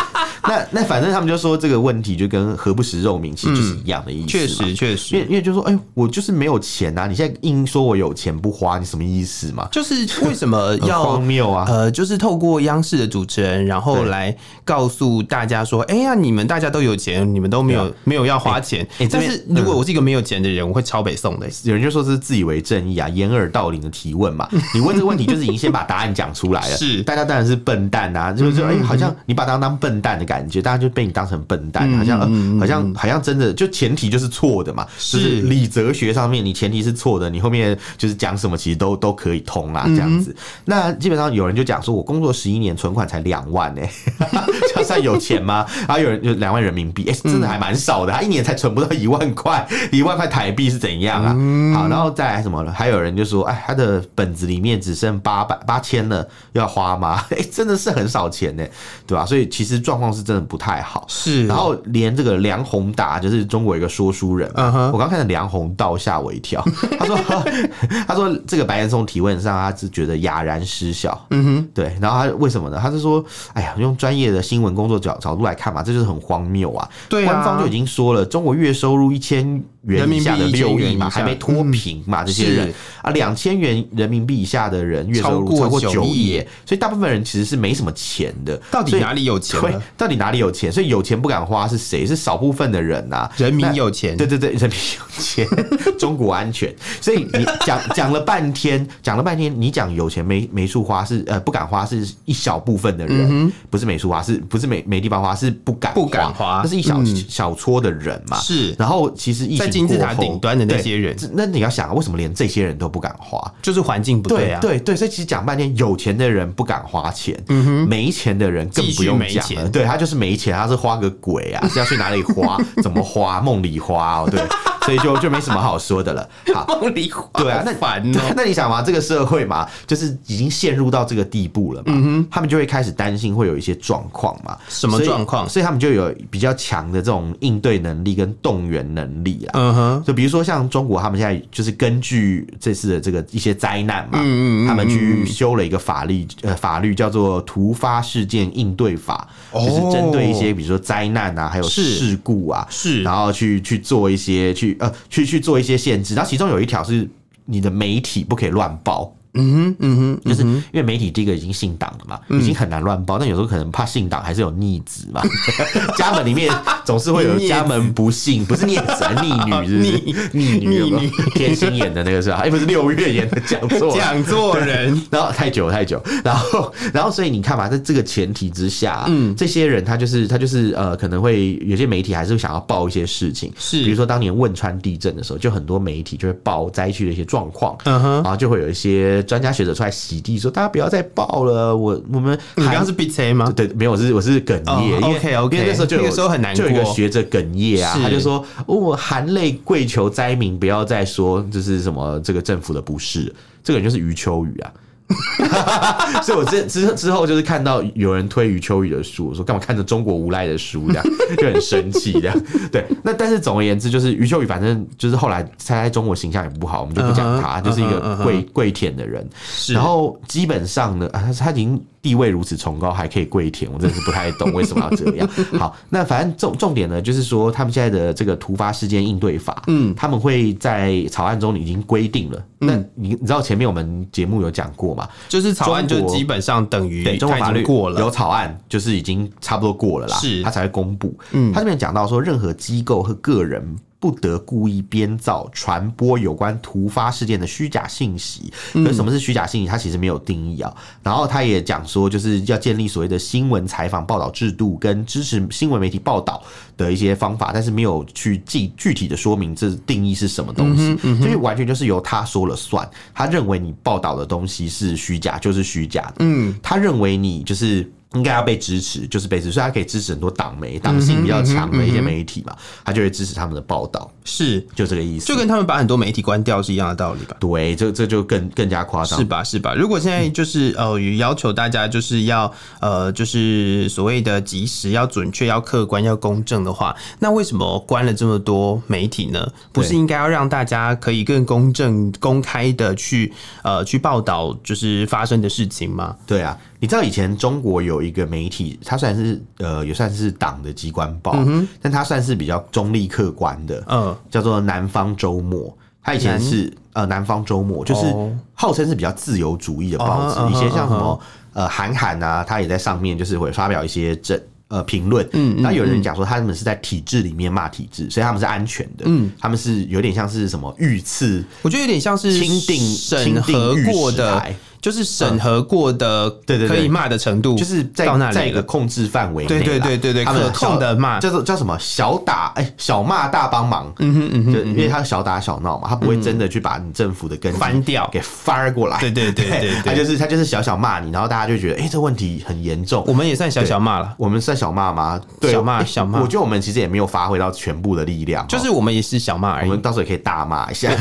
[0.47, 9.67] 那那反正他们就说这个问题就跟何不食肉糜其实就是一样的意思，确实确实，因为因为就说哎，我就是没有钱呐，你现在硬说我有钱不花，你什么意思嘛？
[9.71, 11.65] 就是为什么 要荒谬啊？
[11.67, 18.87] 呃，就是透过央视的主持人，然后来告诉大家说，哎呀，你们大家都有钱，你们都没有没有要花钱。
[19.11, 21.47] 但是如果我是一个没有钱的人，我会抄北宋的。
[21.63, 24.47] 有人就说是自以为正义啊，掩耳盗铃的提问嘛。
[24.73, 31.17] 你问这个问题，就是已经先把答案讲出来了， 是大家当然是笨蛋啊，就是说哎，好像你把他当笨蛋的感觉，大家就被你。
[31.17, 40.35] 当成笨蛋，好像好像好像真的就前提就是错的嘛，就是理哲学上面你前提是错的，你后面就是讲什么其实都都可以通啦，这样子。
[40.65, 43.81] 那基本上有人就讲说，我工作十一年，存款才两万呢，
[44.69, 45.65] 这样算有钱吗？
[45.87, 51.29] 啊有人就两万人民币，哎，真的还蛮少的，他一年才存不到一万块，一万块台币是怎样啊？
[51.73, 52.71] 好，然后再来什么了？
[52.71, 57.25] 还有人就说，哎，他的本子里面只剩八百八千了，要花吗？
[57.35, 58.63] 哎，真的是很少钱呢，
[59.07, 59.25] 对吧？
[59.25, 61.05] 所以其实状况是真的不太好。
[61.07, 64.91] 是，然后连这个梁宏达，就是中国一个说书人，uh huh.
[64.91, 66.61] 我刚看到梁宏道吓我一跳。
[66.99, 67.17] 他说，
[68.05, 71.17] 他说这个白岩松提问上，他是觉得哑然失笑。
[71.29, 71.67] 嗯哼、uh，huh.
[71.73, 71.97] 对。
[72.01, 72.77] 然后他为什么呢？
[72.81, 76.89] 他是说，哎呀，用专业的新闻工作角角度来看嘛，这就是很荒谬啊。
[77.07, 88.55] 对啊，官方就已经说了，中国月收入一千元以下的六亿嘛，还没脱贫嘛，这些人啊，两千元人民币以下的人月收入超过九亿，所以大部分人其实是没什么钱的。
[88.69, 89.59] 到底哪里有钱？
[89.95, 90.69] 到底哪里有钱？
[90.69, 92.05] 所以有钱不敢花是谁？
[92.05, 93.29] 是少部分的人呐。
[93.37, 95.47] 人民有钱，对对对，人民有钱，
[95.97, 96.75] 中国安全。
[96.99, 108.37] 所以你讲 讲了半天，讲了半天，你讲有钱没没处花是呃不敢花，是一小部分的人，不是没处花，是不是没没地方花，是不敢不敢花，那是一小小撮的人嘛。
[108.37, 109.76] 是，然后其实疫情。
[109.77, 113.39] 金字塔顶端的那些人，那你要想，为什么连这些人都不敢花？
[113.61, 114.59] 就是环境不对啊。
[114.59, 119.69] 对对，所以其实讲半天，有钱的人不敢花钱，嗯哼，没钱的人更不用讲了。
[119.69, 121.67] 对，他就是没钱，他是花个鬼啊！
[121.69, 122.57] 是要去哪里花？
[122.81, 123.39] 怎么花？
[123.41, 124.41] 梦里花哦，对。
[124.87, 126.29] 所以就就没什么好说的了。
[126.55, 128.19] 好，梦里花，对啊，那烦呢？
[128.35, 134.57] 那你想嘛，这个社会嘛，就是已经陷入到这个地步了嘛，嗯哼，他们就会开始担心会有一些状况嘛。
[134.69, 135.47] 什么状况？
[135.49, 139.51] 所以他们就有比较强的这种应对能力跟动员能力啊。
[139.55, 149.27] 嗯哼，就比如说像中国，他们现在就是根据这次的这个一些灾难嘛，嗯嗯，他们去修了一个法律，呃，法律叫做《突发事件应对法》，
[149.67, 154.76] 就是针对一些比如说灾难啊，还有事故啊，是，然后去去做一些去。
[154.79, 157.09] 呃，去去做一些限制，然后其中有一条是
[157.45, 159.13] 你的媒体不可以乱报。
[159.37, 163.17] 嗯哼，嗯哼，就是因为媒体第一个已经信党了嘛，已经很难乱报。
[163.17, 165.21] 但有时候可能怕信党还是有逆子嘛，
[165.97, 166.53] 家门里面
[166.85, 168.83] 总是会有 家门不幸，不是逆子，
[169.21, 169.99] 逆女是
[170.33, 172.37] 逆逆女， 天心演的那个是吧？
[172.43, 174.99] 哎，不是六月演的，讲座讲座人。
[175.09, 183.83] 然后太久太久，然后然后所以你看嘛，在这个前提之下，嗯，这些人他就是他就是呃，可能会有些媒体还是想要报一些事情，是。
[183.83, 189.23] 比如说当年汶川地震的时候，就很多媒体就会报灾区的一些状况，嗯哼，然后就会有一些。
[189.27, 191.75] 专家学者出来洗地，说大家不要再报了。
[191.75, 193.51] 我我们你刚刚是 B C 吗？
[193.55, 195.01] 对，没有，我是我是哽咽。
[195.01, 204.71] OK OK，因为那时候就有那个时候很难过，就有一个学者哽咽啊，他就说：“我含泪跪求灾民不要再说就是什么这个政府的不是。”这个人就是余秋雨啊。
[206.21, 211.05] 所以，我之之之后就是看到有人推余秋雨的书，我说干嘛看着中国无赖的书这样，
[211.37, 212.37] 就很生气这样。
[212.71, 219.27] 对，那但是总而言之，就是余秋雨，反正就是后来他在中国形象也不好，我们就不讲他，就是一个跪跪舔的人。
[219.69, 221.81] 然后基本上呢，他他已经。
[222.07, 225.27] 地位如此崇高，还可以跪舔，我真的是不太懂为什么要这样。
[225.59, 232.41] 好，那反正重重点呢，就是说他们现在的这个突发事件应对法，嗯，他们会在草案中已经规定了。
[232.59, 235.05] 那你你知道前面我们节目有讲过吗？
[235.27, 241.13] 就是草案就基本上等于中国法律过了，有草案就是已经差不多过了啦，是，他才会公布。
[241.33, 243.75] 嗯，他这边讲到说，任何机构和个人。
[243.99, 248.53] 不得故意编造、传播有关突发事件的虚假信息。
[248.73, 249.67] 可是什么是虚假信息？
[249.67, 250.73] 它其实没有定义啊。
[251.01, 256.43] 然后他也讲说，就是要建立所谓的新闻采访报道制度，跟支持新闻媒体报道
[256.77, 262.87] 的一些方法，但是没有去具具体的说明这定义是什么东西，所以完全就是由他说了算。
[263.13, 266.15] 他认为你报道的东西是虚假，就是虚假的。
[266.19, 267.91] 嗯，他认为你就是。
[268.13, 272.55] 应该要被支持，就是被支持，所以他可以支持很多党媒、党性比较强的一些媒体嘛，
[272.85, 277.35] 他就会支持他们的报道，是就这个意思，就跟他们把很多媒体关掉是一样的道理吧？
[277.39, 279.43] 对，这这就更更加夸张，是吧？
[279.43, 279.75] 是吧？
[279.75, 289.45] 如果现在就是呃，要求大家就是要呃，就是所谓的及时、要准确、要客观、要公正的话，那为什么关了这么多媒体呢？
[289.73, 293.33] 不是应该要让大家可以更公正、公开的去
[293.63, 296.15] 呃去报道就是发生的事情吗？
[296.25, 296.57] 对啊。
[296.79, 305.75] 你知道以前中国有一个媒体，它虽然是呃也算是党的机关报，嗯、但它算是比较中立客观的，嗯，叫做南方周末。
[306.03, 308.05] 它以前是呃南方周末，就是
[308.53, 310.39] 号称是比较自由主义的报纸。
[310.39, 311.19] 哦、一些像什么
[311.51, 314.39] 呃韩寒啊，他也在上面就是会发表一些政
[314.69, 315.27] 呃评论。
[315.33, 319.03] 嗯，那有人讲说他们是在体制里面骂体制，所以他们是安全的。
[319.05, 324.41] 嗯，他们是有点像是什么御赐，我觉得有点像是钦定审核过的。
[324.81, 331.77] 就是审核过的，对对，可以骂的程度，就是在在一个控制范围内，对对对对对，可控的骂，叫做叫什么？
[331.79, 338.07] 小打哎小骂大帮忙，嗯哼嗯哼，就因为他小打小闹嘛，他不会真的去把你政府的根翻掉。
[338.11, 345.19] 给翻过来，对对对 对，他就是他就是小小骂你，然后大家就觉得哎这问题很严重，我们也算小小骂了，我们算小骂吗？
[345.41, 350.89] 小骂小骂，我觉得我们其实也没有发挥到全部的力量，就是我们也是小骂而已，我 们到时候也可以大骂一下，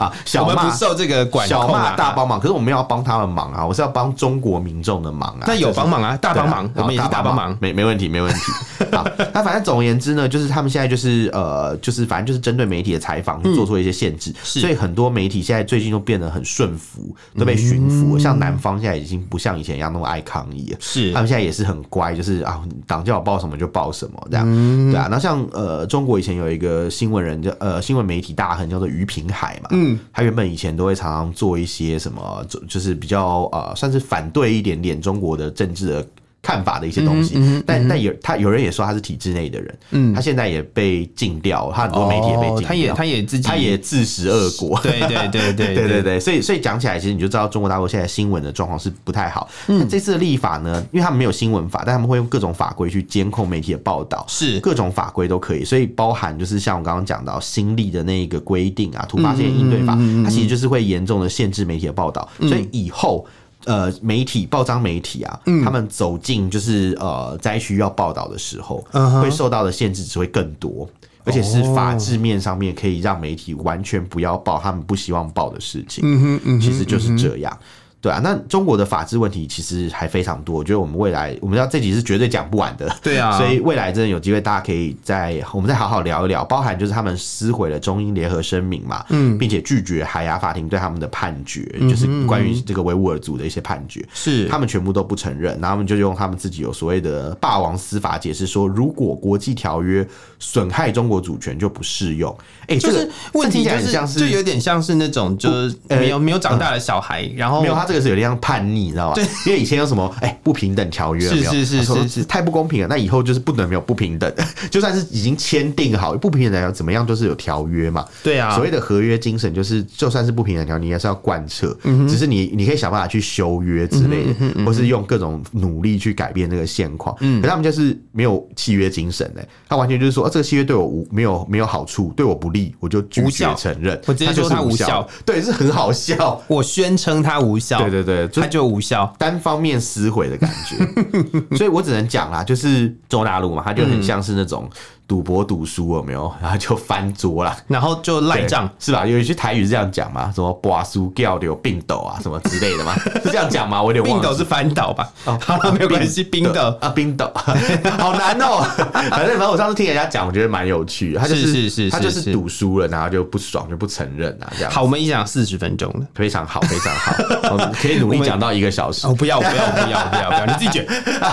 [0.00, 0.60] 啊小骂。
[0.64, 2.80] 不受这个管控，小骂大帮忙，可是我们要。
[2.80, 3.66] 要帮他们忙啊！
[3.66, 5.44] 我是要帮中国民众的忙啊！
[5.46, 8.40] 那有帮忙啊，大帮忙，我们也是大帮忙，没没问题，没问题。
[8.90, 18.18] 好，那反正总而言之呢，就是他们现在就是呃，就是反正就是针对媒体的采访做出一些限制，所以很多媒体现在最近都变得很顺服，都被驯服。
[18.18, 24.46] 像南方现在已经不像以前一样那么爱抗议了，是他们现在也是很乖，就是啊，党叫我报什么就报什么这样，
[24.90, 25.06] 对啊。
[25.10, 32.46] 那像呃，中国以前有一个新闻人叫呃新闻媒体大亨叫做于平海嘛，嗯，他原本以前都会常常做一些些什么。
[32.68, 36.08] 就是比较呃，算是反对一点点中国的政治的。
[36.42, 37.34] 看法的一些东西。
[37.36, 44.78] 嗯嗯、但但有他有人也说他是体制内的人，嗯，他现在也被禁掉，他很多媒体也被禁掉，哦、他也他也自己他也自食恶果。
[44.82, 46.02] 对对对对对。
[46.02, 49.48] 对 所以所以讲起来，其实你就知道中国大陆现在新闻的状况是不太好。
[49.68, 54.58] 嗯，这次的立法呢，因为他们没有新闻法，但他们会用各种法规去监控媒体的报道，是。
[54.60, 63.26] 各种法规都可以，所以包含就是像我刚刚讲到新立的那个规定啊，突发性应对法，它其实就是会严重的限制媒体的报道，所以以后。
[63.64, 70.88] 呃，媒体报章媒体啊，嗯、他们走进就是呃灾区要报道的时候，嗯、会受到的限制只会更多，
[71.24, 76.02] 而且是法制面上面可以让媒体完全不要报他们不希望报的事情。
[76.04, 77.58] 嗯哼，嗯哼，其实就是这样。
[78.00, 82.90] 对啊，那中国的法治问题其实还非常多，我觉得我们未来我们知道这集是绝对讲不完的。
[83.02, 94.48] 对啊， 所以未来真的有机会，大家可以再我们再好好聊一聊，包含就是他们撕毁了中英联合声明嘛，嗯，并且拒绝海牙法庭对他们的判决，嗯、就是关于这个维吾尔族的一些判决，是。
[94.48, 100.06] 他们全部都不承认，然后他们就用他们自己有所谓的霸王司法解释说，如果国际条约
[100.40, 102.34] 损害中国主权就不适用。
[102.62, 107.84] 哎、欸，就是问题就是像是就有点像是那种就是没有没有长大的小孩，呃、然后没有他。
[107.90, 109.14] 这个是有点像叛逆，你知道吧？
[109.16, 112.86] 对， 因为以前有什么哎、欸、不平等条约，是是是是是太不公平了。
[112.86, 114.32] 那以后就是不能没有不平等，
[114.70, 118.06] 就算是已经签订好不平等要怎么样，都是有条约嘛。
[118.22, 121.76] 对啊，所谓的合约精神就是，就算是不平等条约，你还是要贯彻。
[121.82, 127.16] 嗯、只是你你可以想办法去修约之类的，嗯、或是用各种努力去改变这个现况。
[127.18, 134.00] 嗯，可是他们就是没有契约精神嘞，他完全就是说，啊、这个契约对我无没有没有好处，对我不利，我就拒绝承认。
[134.06, 136.40] 我直接说他无效，对，是很好笑。
[136.48, 137.78] 我宣称他无效。
[137.80, 138.70] 对对对，他就。
[138.70, 140.76] 无效，单方面撕毁的感觉，
[141.56, 144.70] 所以我只能讲啦，就是中国大陆嘛，他就很像是那种。
[145.10, 146.32] 赌博赌输了没有？
[146.40, 149.04] 然后就翻桌了，然后就赖账，是吧？
[149.04, 150.30] 有一句台语是这样讲嘛？
[150.32, 152.94] 什么“博输掉的有病斗啊”什么之类的嘛？
[153.24, 153.82] 是这样讲吗？
[153.82, 154.22] 我有点忘了。
[154.22, 155.10] 病斗是翻倒吧？
[155.24, 156.22] 哦， 好了，没有关系。
[156.22, 158.64] 冰斗啊，冰斗，好难哦。
[159.10, 161.14] 反正反正我上次听人家讲，我觉得蛮有趣。
[161.14, 164.70] 他就是是是，他就是赌输了，然后就不爽，就不承认啊，这样。
[164.70, 169.08] 好，我们一讲四十分钟了，非常好，非常好，可以努力讲到一个小时。
[169.08, 170.86] 哦，不要不要不要不要不要，你自己卷，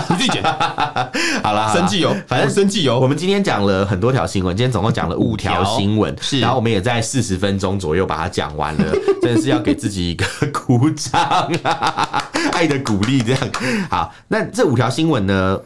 [0.08, 0.42] 你自己卷。
[1.44, 2.98] 好了，生气油，反正生气油。
[2.98, 4.56] 我们今天讲了很多条新闻。
[4.56, 8.92] 今天总共讲了五条新闻，是，然后我们也在四十分钟左右把它讲完了，
[9.22, 11.22] 真的是要给自己一个鼓掌
[11.62, 13.40] 啊， 爱的鼓励这样。
[13.88, 15.60] 好，那这五条新闻呢？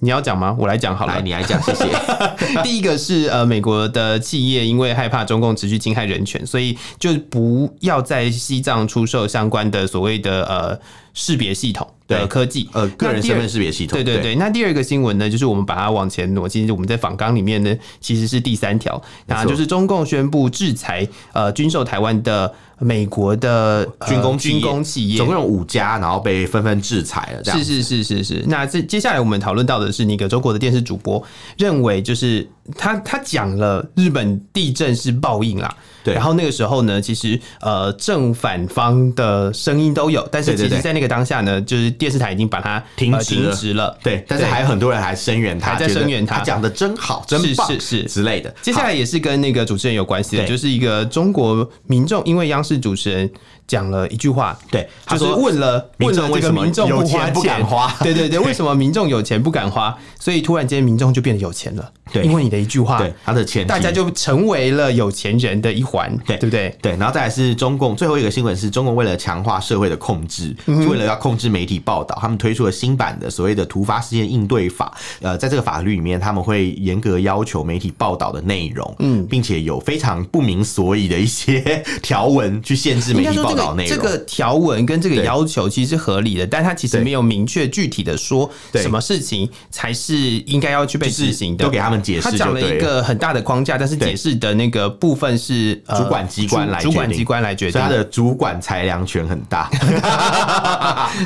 [0.00, 0.54] 你要讲吗？
[0.56, 1.86] 我来讲好了，来，你来讲，谢谢。
[2.62, 10.78] 第一个是呃，美国的企业因为害怕中共持续侵害人权，所以就不要在西藏出售相关的所谓的呃
[11.18, 11.86] 识别系统。
[12.08, 13.94] 的科技，呃，个人身份识别系统。
[13.94, 27.42] 对对对，对，那第二个新闻呢，就是我们把它往前挪，其实我们在访纲里面呢，其实是第三条，那就是中共宣布制裁呃军售台湾的美国的军工军工企业，总共有五家，然后被纷纷制裁了。
[27.42, 28.44] 这样是是是是是。
[28.48, 31.22] 那这接下来我们讨论到的是那个中国的电视主播
[31.58, 35.76] 认为，就是他他讲了日本地震是报应啦。
[36.08, 43.96] 对，然后那个时候呢，其实呃正反方的声音都有，但是其实在那个当下呢，就是电视台已经把它停止止了。
[44.02, 48.54] 对，但是还有很多人还声援他，还在声援他，他讲的真好，真棒，是是之类的。
[48.62, 53.30] 接下来也是跟那个主持人有关系的，就是一个中国民众，因为央视主持人
[53.68, 59.96] 讲了一句话，对，他说问了问了这个民众不敢花钱，对对 对， 为什么民众有钱不敢花？
[60.18, 66.76] 所以突然间民众就变得有钱了，对，因为你的一句话，对他的钱，大家就成为了有钱人的一环，对对不对？
[66.80, 74.96] 对，然后再来是中共最后一个新闻是中共为了强化社会的控制，为了要控制媒体报道，他们推出了新版的所谓的突发事件应对法。
[75.20, 83.96] 呃，在这个法律里面，他们会严格要求媒体报道的内容，嗯，并且有非常不明所以的一些 条文去限制媒体报道内容。
[83.96, 92.22] 这个条文跟这个要求其实是合理的，但他其实没有明确具体的说什么事情才是应该要去被执行的，都给他们解释。
[92.22, 96.80] 他讲了一个很大的框架，但是解释的那个部分是主管机关来。
[96.80, 99.70] 主管机关来决定，他的主管裁量权很大。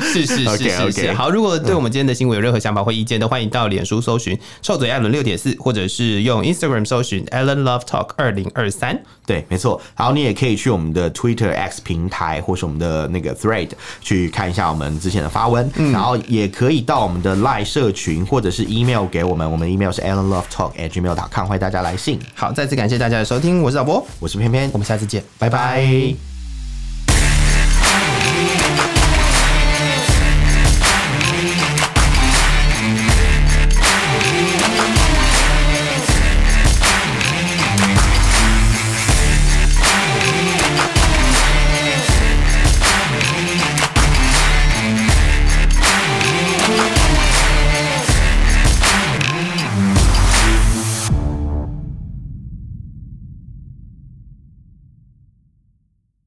[0.01, 0.69] 是是是是是。
[0.69, 1.15] Okay, okay.
[1.15, 9.01] 好，如果对我们今天的新闻有任何想法或意见，都欢迎到脸书搜寻“臭嘴艾伦六点四”，或者是用 Instagram 搜寻 “Allen Love Talk 二零二三”。
[9.25, 9.81] 对，没错。
[9.93, 13.69] 好，你也可以去我们的 Twitter X 平台，或是我们的那个 Thread
[14.01, 15.69] 去看一下我们之前的发文。
[15.75, 19.49] 嗯、然后也可以到我们的 Line 社群，或者是 email 给我们。
[19.49, 22.19] 我们的 email 是 allenlovetalk@gmail.com，欢迎大家来信。
[22.33, 25.23] 好，再次感谢大家的收听，我是老波，我是偏偏，我们下次见。
[25.37, 26.32] 拜拜。